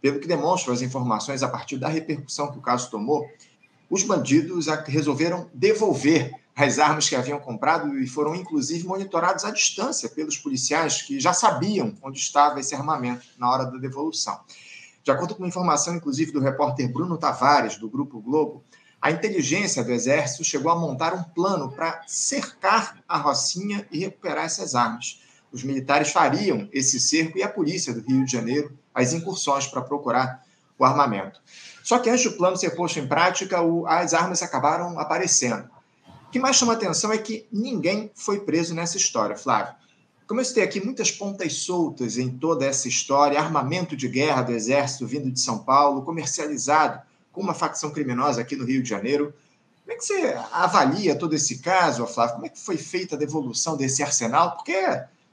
[0.00, 3.28] Pelo que demonstram as informações a partir da repercussão que o caso tomou,
[3.90, 10.08] os bandidos resolveram devolver as armas que haviam comprado e foram inclusive monitorados à distância
[10.08, 14.38] pelos policiais que já sabiam onde estava esse armamento na hora da devolução.
[15.02, 18.62] De acordo com informação, inclusive, do repórter Bruno Tavares, do Grupo Globo,
[19.02, 24.46] a inteligência do Exército chegou a montar um plano para cercar a Rocinha e recuperar
[24.46, 25.20] essas armas.
[25.52, 29.82] Os militares fariam esse cerco e a polícia do Rio de Janeiro as incursões para
[29.82, 30.42] procurar
[30.78, 31.38] o armamento.
[31.82, 35.68] Só que antes do plano ser posto em prática, as armas acabaram aparecendo.
[36.34, 39.72] Que mais chama atenção é que ninguém foi preso nessa história, Flávio.
[40.26, 44.50] Como eu citei aqui, muitas pontas soltas em toda essa história, armamento de guerra do
[44.50, 49.32] Exército vindo de São Paulo, comercializado com uma facção criminosa aqui no Rio de Janeiro.
[49.84, 52.34] Como é que você avalia todo esse caso, Flávio?
[52.34, 54.56] Como é que foi feita a devolução desse arsenal?
[54.56, 54.74] Porque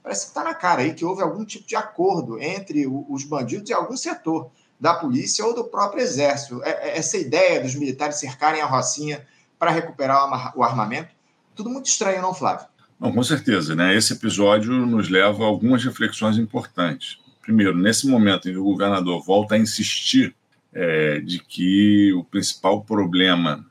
[0.04, 3.68] parece que está na cara aí que houve algum tipo de acordo entre os bandidos
[3.68, 6.62] e algum setor da polícia ou do próprio Exército.
[6.62, 9.26] É, é, essa ideia dos militares cercarem a Rocinha
[9.62, 11.10] para recuperar o armamento,
[11.54, 12.66] tudo muito estranho, não, Flávio?
[12.98, 13.76] Não, com certeza.
[13.76, 13.94] Né?
[13.94, 17.20] Esse episódio nos leva a algumas reflexões importantes.
[17.40, 20.34] Primeiro, nesse momento em que o governador volta a insistir
[20.72, 23.64] é, de que o principal problema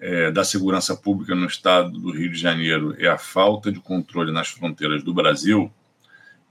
[0.00, 4.32] é, da segurança pública no estado do Rio de Janeiro é a falta de controle
[4.32, 5.72] nas fronteiras do Brasil,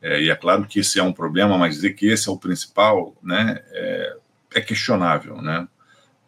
[0.02, 2.38] é, e é claro que esse é um problema, mas dizer que esse é o
[2.38, 4.18] principal né, é,
[4.56, 5.42] é questionável.
[5.42, 5.68] Né?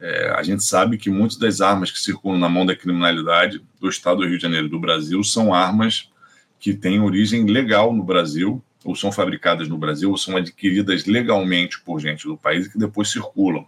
[0.04, 3.88] É, a gente sabe que muitas das armas que circulam na mão da criminalidade do
[3.88, 6.12] estado do Rio de Janeiro do Brasil são armas
[6.60, 11.80] que têm origem legal no Brasil, ou são fabricadas no Brasil, ou são adquiridas legalmente
[11.80, 13.66] por gente do país e que depois circulam.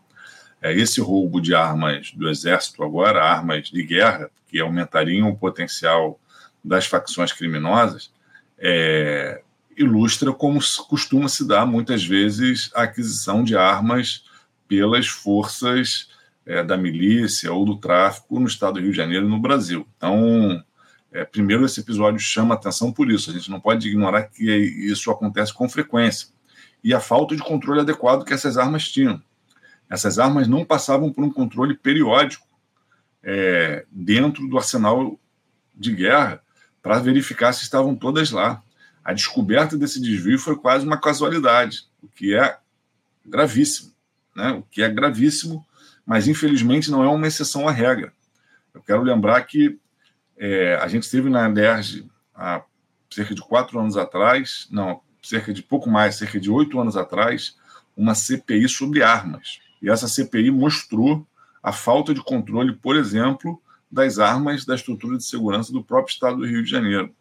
[0.61, 6.19] É, esse roubo de armas do Exército agora, armas de guerra, que aumentariam o potencial
[6.61, 8.11] das facções criminosas,
[8.59, 9.41] é,
[9.77, 10.59] ilustra como
[10.89, 14.25] costuma se dar muitas vezes a aquisição de armas
[14.67, 16.13] pelas forças
[16.45, 19.87] é, da milícia ou do tráfico no estado do Rio de Janeiro e no Brasil.
[19.97, 20.63] Então,
[21.11, 23.31] é, primeiro, esse episódio chama atenção por isso.
[23.31, 26.29] A gente não pode ignorar que isso acontece com frequência.
[26.83, 29.21] E a falta de controle adequado que essas armas tinham.
[29.89, 32.45] Essas armas não passavam por um controle periódico
[33.23, 35.19] é, dentro do arsenal
[35.73, 36.41] de guerra
[36.81, 38.61] para verificar se estavam todas lá.
[39.03, 42.57] A descoberta desse desvio foi quase uma casualidade, o que é
[43.25, 43.93] gravíssimo.
[44.35, 44.51] Né?
[44.51, 45.65] O que é gravíssimo
[46.05, 48.13] mas infelizmente não é uma exceção à regra.
[48.73, 49.79] Eu quero lembrar que
[50.37, 52.61] é, a gente esteve na ANDERJ há
[53.09, 57.55] cerca de quatro anos atrás, não, cerca de pouco mais, cerca de oito anos atrás,
[57.95, 59.59] uma CPI sobre armas.
[59.81, 61.25] E essa CPI mostrou
[61.63, 66.37] a falta de controle, por exemplo, das armas da estrutura de segurança do próprio Estado
[66.37, 67.13] do Rio de Janeiro.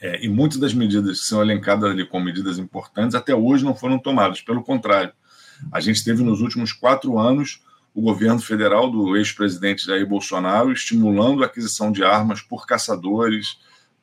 [0.00, 3.74] É, e muitas das medidas que são elencadas ali como medidas importantes até hoje não
[3.74, 4.40] foram tomadas.
[4.40, 5.12] Pelo contrário,
[5.70, 7.62] a gente teve nos últimos quatro anos
[7.94, 13.58] o governo federal do ex-presidente Jair Bolsonaro estimulando a aquisição de armas por caçadores,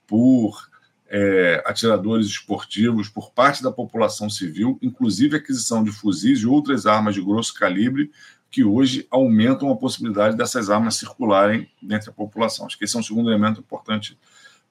[0.06, 0.70] por
[1.08, 6.86] é, atiradores esportivos, por parte da população civil, inclusive a aquisição de fuzis e outras
[6.86, 8.12] armas de grosso calibre,
[8.52, 12.66] que hoje aumentam a possibilidade dessas armas circularem dentro da população.
[12.66, 14.18] Acho que esse é um segundo elemento importante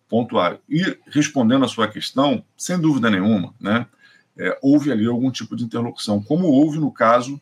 [0.09, 0.59] pontuar.
[0.69, 3.87] E respondendo à sua questão, sem dúvida nenhuma, né,
[4.37, 7.41] é, houve ali algum tipo de interlocução, como houve no caso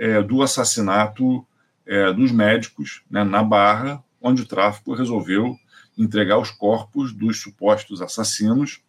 [0.00, 1.46] é, do assassinato
[1.86, 5.54] é, dos médicos né, na Barra, onde o tráfico resolveu
[5.96, 8.80] entregar os corpos dos supostos assassinos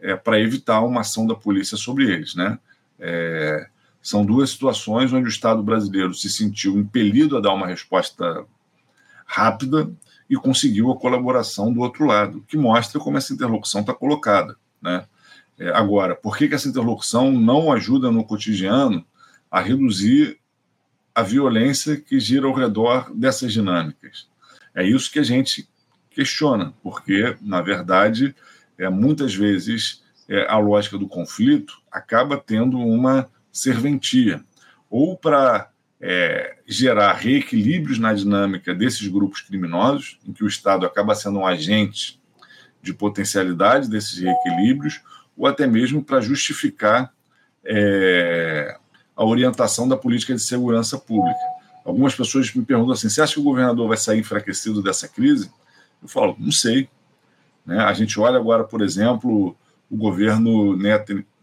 [0.00, 2.34] é, para evitar uma ação da polícia sobre eles.
[2.34, 2.58] Né?
[2.98, 3.68] É,
[4.02, 8.44] são duas situações onde o Estado brasileiro se sentiu impelido a dar uma resposta
[9.24, 9.88] rápida
[10.28, 14.56] e conseguiu a colaboração do outro lado, que mostra como essa interlocução está colocada.
[14.82, 15.06] Né?
[15.60, 19.06] É, agora, por que, que essa interlocução não ajuda no cotidiano
[19.48, 20.40] a reduzir
[21.16, 24.28] a violência que gira ao redor dessas dinâmicas.
[24.74, 25.66] É isso que a gente
[26.10, 28.36] questiona, porque, na verdade,
[28.76, 34.44] é, muitas vezes é, a lógica do conflito acaba tendo uma serventia,
[34.90, 41.14] ou para é, gerar reequilíbrios na dinâmica desses grupos criminosos, em que o Estado acaba
[41.14, 42.20] sendo um agente
[42.82, 45.00] de potencialidade desses reequilíbrios,
[45.34, 47.10] ou até mesmo para justificar
[47.64, 48.76] é,
[49.16, 51.40] a orientação da política de segurança pública.
[51.84, 55.50] Algumas pessoas me perguntam assim: você acha que o governador vai sair enfraquecido dessa crise?
[56.02, 56.88] Eu falo, não sei.
[57.64, 57.78] Né?
[57.78, 59.56] A gente olha agora, por exemplo,
[59.90, 60.76] o governo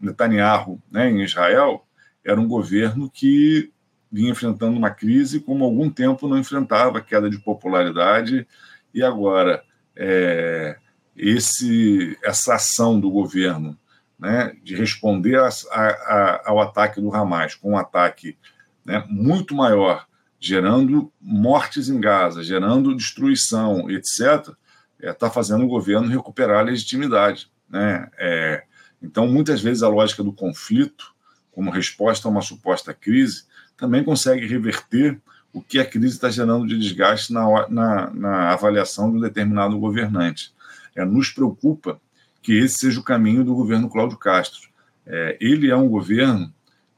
[0.00, 1.84] Netanyahu né, em Israel,
[2.24, 3.70] era um governo que
[4.10, 8.46] vinha enfrentando uma crise como algum tempo não enfrentava queda de popularidade
[8.94, 9.62] e agora
[9.96, 10.76] é,
[11.16, 13.76] esse essa ação do governo
[14.18, 18.36] né, de responder a, a, ao ataque do Hamas com um ataque
[18.84, 20.06] né, muito maior,
[20.38, 24.56] gerando mortes em Gaza, gerando destruição, etc., está
[25.00, 27.50] é, tá fazendo o governo recuperar a legitimidade.
[27.68, 28.08] Né?
[28.18, 28.64] É,
[29.02, 31.14] então, muitas vezes, a lógica do conflito,
[31.52, 33.44] como resposta a uma suposta crise,
[33.76, 35.20] também consegue reverter
[35.52, 39.78] o que a crise está gerando de desgaste na, na, na avaliação de um determinado
[39.78, 40.52] governante.
[40.96, 42.00] É, nos preocupa
[42.44, 44.68] que esse seja o caminho do governo Cláudio Castro.
[45.06, 46.52] É, ele é um governo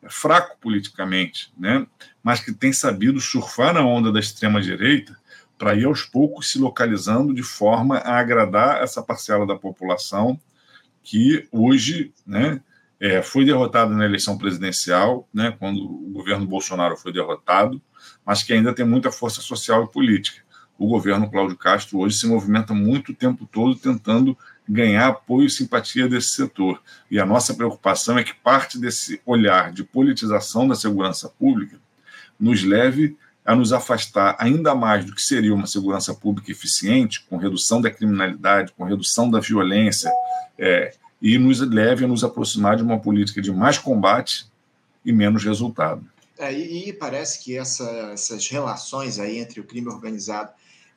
[0.09, 1.87] fraco politicamente, né?
[2.21, 5.17] mas que tem sabido surfar na onda da extrema-direita
[5.57, 10.39] para ir aos poucos se localizando de forma a agradar essa parcela da população
[11.01, 12.61] que hoje né,
[12.99, 17.81] é, foi derrotada na eleição presidencial, né, quando o governo Bolsonaro foi derrotado,
[18.25, 20.45] mas que ainda tem muita força social e política.
[20.77, 24.37] O governo Cláudio Castro hoje se movimenta muito o tempo todo tentando
[24.69, 26.83] ganhar apoio e simpatia desse setor.
[27.11, 31.79] E a nossa preocupação é que parte desse olhar de politização da segurança pública
[32.39, 37.37] nos leve a nos afastar ainda mais do que seria uma segurança pública eficiente, com
[37.37, 40.11] redução da criminalidade, com redução da violência,
[40.59, 40.93] é,
[41.23, 44.47] e nos leve a nos aproximar de uma política de mais combate
[45.05, 46.05] e menos resultado.
[46.39, 50.51] É, e, parece que essa, essas relações aí entre o crime organizado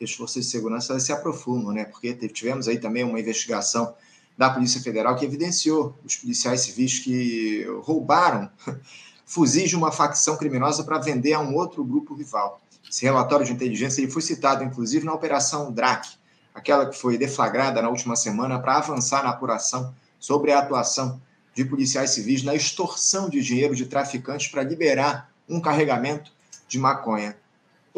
[0.03, 1.85] as forças de segurança se aprofundam, né?
[1.85, 3.93] Porque tivemos aí também uma investigação
[4.37, 8.49] da Polícia Federal que evidenciou os policiais civis que roubaram
[9.25, 12.61] fuzis de uma facção criminosa para vender a um outro grupo rival.
[12.89, 16.07] Esse relatório de inteligência ele foi citado, inclusive, na Operação DRAC,
[16.55, 21.21] aquela que foi deflagrada na última semana para avançar na apuração sobre a atuação
[21.53, 26.31] de policiais civis na extorsão de dinheiro de traficantes para liberar um carregamento
[26.67, 27.35] de maconha.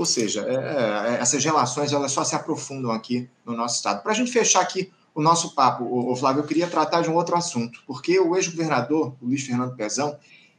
[0.02, 4.02] Ou seja, é, é, essas relações elas só se aprofundam aqui no nosso estado.
[4.02, 7.14] Para a gente fechar aqui o nosso papo, o, Flávio, eu queria tratar de um
[7.14, 10.18] outro assunto, porque o ex-governador, Luiz Fernando Pezão,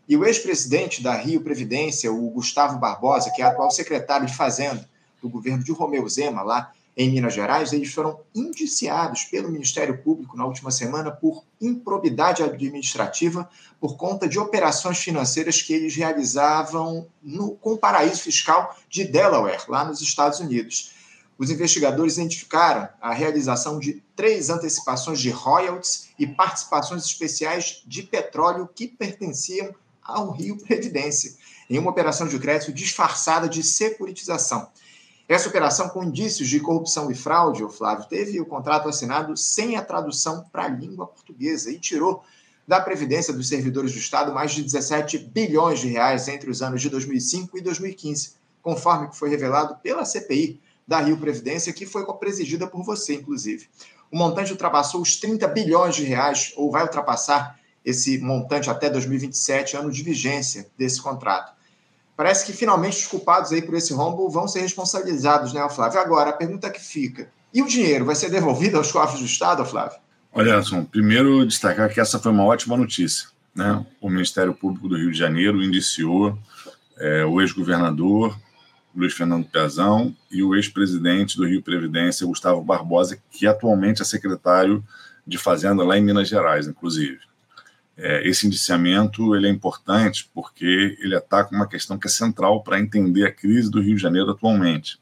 [0.09, 4.89] e o ex-presidente da Rio Previdência, o Gustavo Barbosa, que é atual secretário de Fazenda
[5.21, 10.37] do governo de Romeu Zema, lá em Minas Gerais, eles foram indiciados pelo Ministério Público
[10.37, 13.49] na última semana por improbidade administrativa
[13.81, 19.65] por conta de operações financeiras que eles realizavam no, com o paraíso fiscal de Delaware,
[19.69, 20.93] lá nos Estados Unidos.
[21.39, 28.69] Os investigadores identificaram a realização de três antecipações de royalties e participações especiais de petróleo
[28.73, 31.35] que pertenciam ao Rio Previdência,
[31.71, 34.69] em uma operação de crédito disfarçada de securitização.
[35.29, 39.77] Essa operação, com indícios de corrupção e fraude, o Flávio, teve o contrato assinado sem
[39.77, 42.23] a tradução para a língua portuguesa e tirou
[42.67, 46.81] da Previdência dos Servidores do Estado mais de 17 bilhões de reais entre os anos
[46.81, 52.67] de 2005 e 2015, conforme foi revelado pela CPI da Rio Previdência, que foi presidida
[52.67, 53.69] por você, inclusive.
[54.11, 59.77] O montante ultrapassou os 30 bilhões de reais, ou vai ultrapassar esse montante até 2027,
[59.77, 61.53] ano de vigência desse contrato.
[62.23, 65.99] Parece que finalmente os culpados aí por esse rombo vão ser responsabilizados, né, Flávio?
[65.99, 69.65] Agora, a pergunta que fica: e o dinheiro vai ser devolvido aos cofres do Estado,
[69.65, 69.99] Flávio?
[70.33, 73.27] Olha, Anderson, primeiro destacar que essa foi uma ótima notícia.
[73.53, 73.85] Né?
[74.01, 76.39] O Ministério Público do Rio de Janeiro indiciou
[76.97, 78.39] é, o ex-governador
[78.95, 84.81] Luiz Fernando Pezão e o ex-presidente do Rio Previdência, Gustavo Barbosa, que atualmente é secretário
[85.27, 87.19] de Fazenda lá em Minas Gerais, inclusive.
[87.97, 92.81] É, esse indiciamento ele é importante porque ele ataca uma questão que é central para
[92.81, 94.99] entender a crise do Rio de Janeiro atualmente,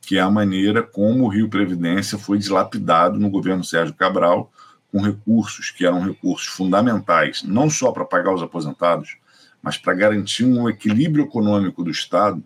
[0.00, 4.52] que é a maneira como o Rio Previdência foi dilapidado no governo Sérgio Cabral
[4.90, 9.16] com recursos que eram recursos fundamentais, não só para pagar os aposentados,
[9.62, 12.42] mas para garantir um equilíbrio econômico do Estado,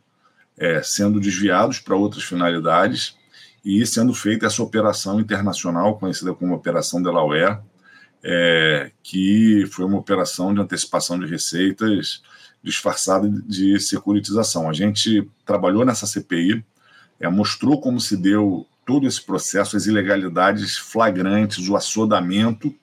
[0.58, 3.16] é, sendo desviados para outras finalidades
[3.64, 7.58] e sendo feita essa operação internacional conhecida como Operação Delaware,
[8.22, 12.22] é, que foi uma operação de antecipação de receitas
[12.62, 14.68] disfarçada de securitização.
[14.68, 16.64] A gente trabalhou nessa CPI,
[17.18, 22.74] é, mostrou como se deu todo esse processo, as ilegalidades flagrantes, o assodamento,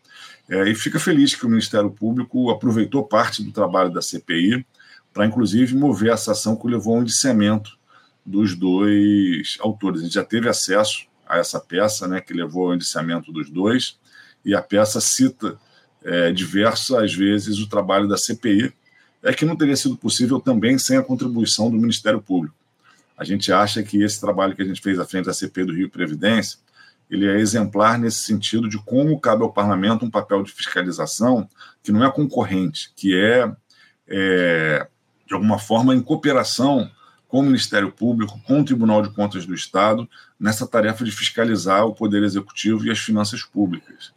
[0.50, 4.66] é, e fica feliz que o Ministério Público aproveitou parte do trabalho da CPI
[5.14, 7.78] para, inclusive, mover essa ação que levou ao indiciamento
[8.26, 10.02] dos dois autores.
[10.02, 13.98] A gente já teve acesso a essa peça, né, que levou ao indiciamento dos dois,
[14.48, 15.60] e a peça cita
[16.04, 18.74] é, diversas vezes o trabalho da CPI,
[19.22, 22.56] é que não teria sido possível também sem a contribuição do Ministério Público.
[23.18, 25.74] A gente acha que esse trabalho que a gente fez à frente da CPI do
[25.74, 26.60] Rio Previdência,
[27.10, 31.50] ele é exemplar nesse sentido de como cabe ao parlamento um papel de fiscalização
[31.84, 33.52] que não é concorrente, que é,
[34.08, 34.88] é
[35.28, 36.90] de alguma forma, em cooperação
[37.28, 40.08] com o Ministério Público, com o Tribunal de Contas do Estado,
[40.40, 44.14] nessa tarefa de fiscalizar o Poder Executivo e as finanças públicas.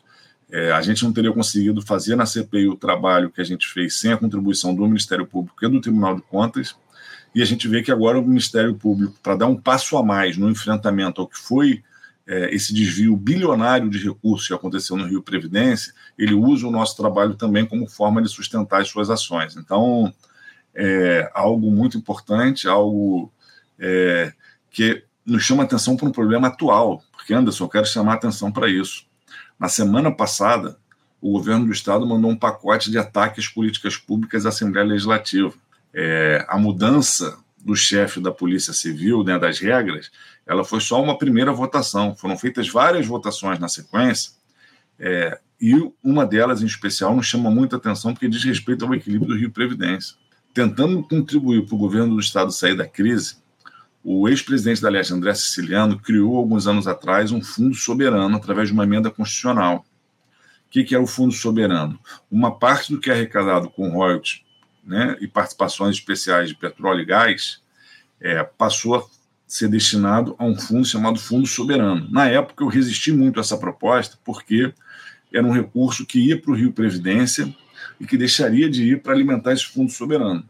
[0.52, 3.98] É, a gente não teria conseguido fazer na CPI o trabalho que a gente fez
[3.98, 6.74] sem a contribuição do Ministério Público e do Tribunal de Contas,
[7.34, 10.36] e a gente vê que agora o Ministério Público, para dar um passo a mais
[10.36, 11.82] no enfrentamento ao que foi
[12.26, 16.96] é, esse desvio bilionário de recursos que aconteceu no Rio Previdência, ele usa o nosso
[16.96, 19.56] trabalho também como forma de sustentar as suas ações.
[19.56, 20.12] Então,
[20.74, 23.32] é algo muito importante, algo
[23.78, 24.32] é,
[24.70, 28.68] que nos chama atenção para um problema atual, porque, Anderson, eu quero chamar atenção para
[28.68, 29.09] isso.
[29.60, 30.78] Na semana passada,
[31.20, 35.52] o governo do Estado mandou um pacote de ataques políticas públicas à Assembleia Legislativa.
[35.92, 40.10] É, a mudança do chefe da Polícia Civil, né, das regras,
[40.46, 42.14] ela foi só uma primeira votação.
[42.14, 44.32] Foram feitas várias votações na sequência,
[44.98, 49.28] é, e uma delas, em especial, nos chama muita atenção porque diz respeito ao equilíbrio
[49.28, 50.16] do Rio Previdência.
[50.54, 53.36] Tentando contribuir para o governo do Estado sair da crise,
[54.02, 58.74] o ex-presidente da Leste, André Siciliano, criou alguns anos atrás um fundo soberano através de
[58.74, 59.84] uma emenda constitucional.
[60.66, 61.98] O que, que é o fundo soberano?
[62.30, 64.42] Uma parte do que é arrecadado com royalties
[64.82, 67.60] né, e participações especiais de petróleo e gás
[68.20, 69.04] é, passou a
[69.46, 72.08] ser destinado a um fundo chamado Fundo Soberano.
[72.10, 74.72] Na época, eu resisti muito a essa proposta, porque
[75.32, 77.52] era um recurso que ia para o Rio Previdência
[78.00, 80.48] e que deixaria de ir para alimentar esse fundo soberano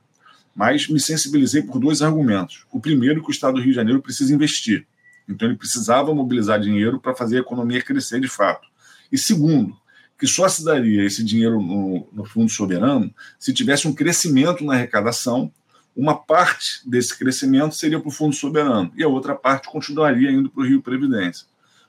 [0.54, 2.64] mas me sensibilizei por dois argumentos.
[2.70, 4.86] O primeiro, que o Estado do Rio de Janeiro precisa investir.
[5.28, 8.68] Então, ele precisava mobilizar dinheiro para fazer a economia crescer de fato.
[9.12, 9.76] E segundo,
[10.18, 14.74] que só se daria esse dinheiro no, no Fundo Soberano se tivesse um crescimento na
[14.74, 15.50] arrecadação,
[15.96, 20.50] uma parte desse crescimento seria para o Fundo Soberano e a outra parte continuaria indo
[20.50, 21.46] para o Rio Previdência.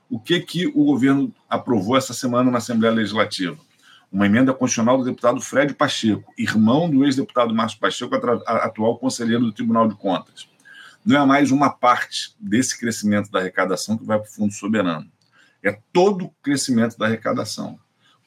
[0.08, 3.56] O que, que o governo aprovou essa semana na Assembleia Legislativa?
[4.12, 9.52] Uma emenda constitucional do deputado Fred Pacheco, irmão do ex-deputado Márcio Pacheco, atual conselheiro do
[9.52, 10.46] Tribunal de Contas.
[11.04, 15.10] Não é mais uma parte desse crescimento da arrecadação que vai para o Fundo Soberano.
[15.62, 17.78] É todo o crescimento da arrecadação.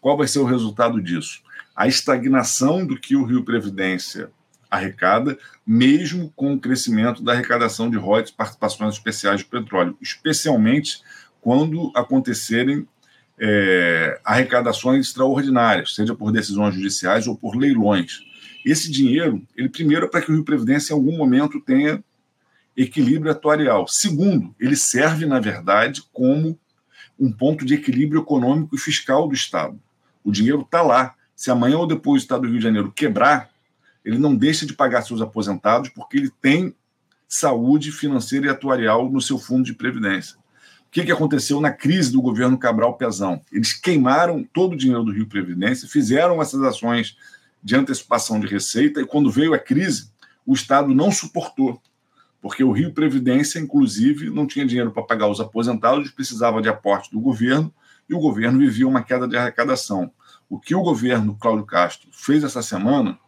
[0.01, 1.41] Qual vai ser o resultado disso?
[1.75, 4.31] A estagnação do que o Rio Previdência
[4.69, 11.01] arrecada, mesmo com o crescimento da arrecadação de royalties participações especiais de petróleo, especialmente
[11.39, 12.87] quando acontecerem
[13.39, 18.21] é, arrecadações extraordinárias, seja por decisões judiciais ou por leilões.
[18.65, 22.03] Esse dinheiro, ele primeiro é para que o Rio Previdência em algum momento tenha
[22.75, 23.87] equilíbrio atuarial.
[23.87, 26.57] Segundo, ele serve, na verdade, como
[27.19, 29.79] um ponto de equilíbrio econômico e fiscal do Estado.
[30.23, 31.15] O dinheiro está lá.
[31.35, 33.49] Se amanhã ou depois o Estado do Rio de Janeiro quebrar,
[34.03, 36.73] ele não deixa de pagar seus aposentados porque ele tem
[37.27, 40.37] saúde financeira e atuarial no seu fundo de previdência
[40.95, 43.41] que, que aconteceu na crise do governo Cabral Pezão?
[43.51, 47.17] Eles queimaram todo o dinheiro do Rio Previdência, fizeram essas ações
[47.61, 50.09] de antecipação de receita, e quando veio a crise,
[50.45, 51.81] o Estado não suportou,
[52.41, 57.11] porque o Rio Previdência, inclusive, não tinha dinheiro para pagar os aposentados, precisava de aporte
[57.11, 57.73] do governo,
[58.07, 60.09] e o governo vivia uma queda de arrecadação.
[60.49, 63.19] O que o governo Cláudio Castro fez essa semana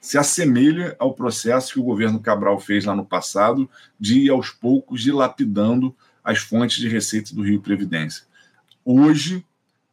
[0.00, 3.68] se assemelha ao processo que o governo Cabral fez lá no passado,
[3.98, 5.92] de ir aos poucos dilapidando
[6.26, 8.24] as fontes de receita do Rio Previdência.
[8.84, 9.46] Hoje,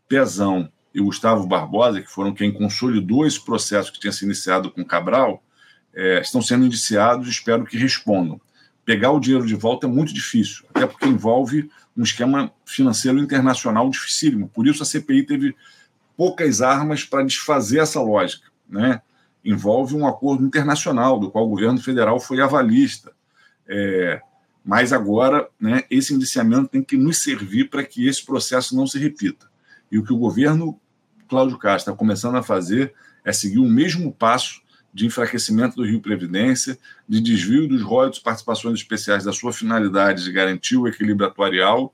[0.10, 4.84] Pezão e Gustavo Barbosa, que foram quem consolidou esse processo que tinha se iniciado com
[4.84, 5.44] Cabral,
[5.94, 8.42] é, estão sendo indiciados espero que respondam.
[8.84, 13.88] Pegar o dinheiro de volta é muito difícil, até porque envolve um esquema financeiro internacional
[13.92, 14.50] dificílimo.
[14.50, 15.56] Por isso a CPI teve
[16.18, 18.50] poucas armas para desfazer essa lógica.
[18.68, 19.00] Né?
[19.46, 23.12] Envolve um acordo internacional, do qual o governo federal foi avalista.
[23.68, 24.20] É,
[24.64, 28.98] mas agora, né, esse indiciamento tem que nos servir para que esse processo não se
[28.98, 29.48] repita.
[29.92, 30.80] E o que o governo
[31.28, 32.94] Cláudio Castro está começando a fazer
[33.26, 34.62] é seguir o mesmo passo
[34.94, 36.78] de enfraquecimento do Rio Previdência,
[37.10, 41.94] de desvio dos royalties participações especiais da sua finalidade de garantir o equilíbrio atuarial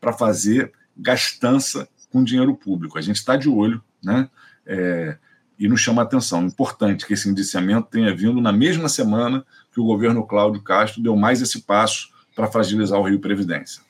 [0.00, 2.98] para fazer gastança com dinheiro público.
[2.98, 4.28] A gente está de olho, né?
[4.66, 5.18] É,
[5.58, 6.44] e nos chama a atenção.
[6.44, 9.44] Importante que esse indiciamento tenha vindo na mesma semana
[9.78, 13.80] que o governo Cláudio Castro deu mais esse passo para fragilizar o Rio Previdência.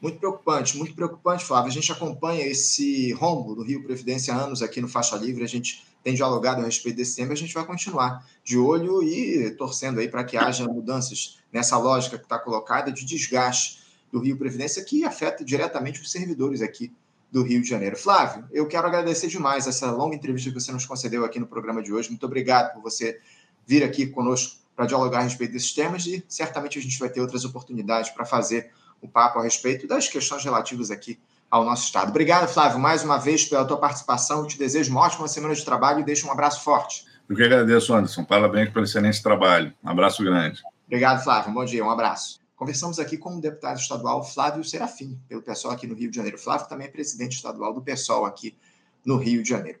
[0.00, 1.68] Muito preocupante, muito preocupante, Flávio.
[1.68, 5.48] A gente acompanha esse rombo do Rio Previdência há anos aqui no Faixa Livre, a
[5.48, 9.98] gente tem dialogado a respeito desse tema, a gente vai continuar de olho e torcendo
[9.98, 13.80] aí para que haja mudanças nessa lógica que está colocada de desgaste
[14.12, 16.92] do Rio Previdência, que afeta diretamente os servidores aqui
[17.32, 17.96] do Rio de Janeiro.
[17.96, 21.82] Flávio, eu quero agradecer demais essa longa entrevista que você nos concedeu aqui no programa
[21.82, 22.10] de hoje.
[22.10, 23.18] Muito obrigado por você
[23.66, 27.20] vir aqui conosco para dialogar a respeito desses temas e certamente a gente vai ter
[27.20, 28.70] outras oportunidades para fazer
[29.00, 31.18] o papo a respeito das questões relativas aqui
[31.50, 32.08] ao nosso Estado.
[32.08, 34.40] Obrigado, Flávio, mais uma vez pela tua participação.
[34.40, 37.04] Eu te desejo uma ótima semana de trabalho e deixo um abraço forte.
[37.28, 38.24] Eu que agradeço, Anderson.
[38.24, 39.72] Parabéns pelo excelente trabalho.
[39.82, 40.62] Um abraço grande.
[40.86, 41.52] Obrigado, Flávio.
[41.52, 42.40] Bom dia, um abraço.
[42.56, 46.38] Conversamos aqui com o deputado estadual Flávio Serafim, pelo PSOL aqui no Rio de Janeiro.
[46.38, 48.56] Flávio também é presidente estadual do PSOL aqui
[49.04, 49.80] no Rio de Janeiro.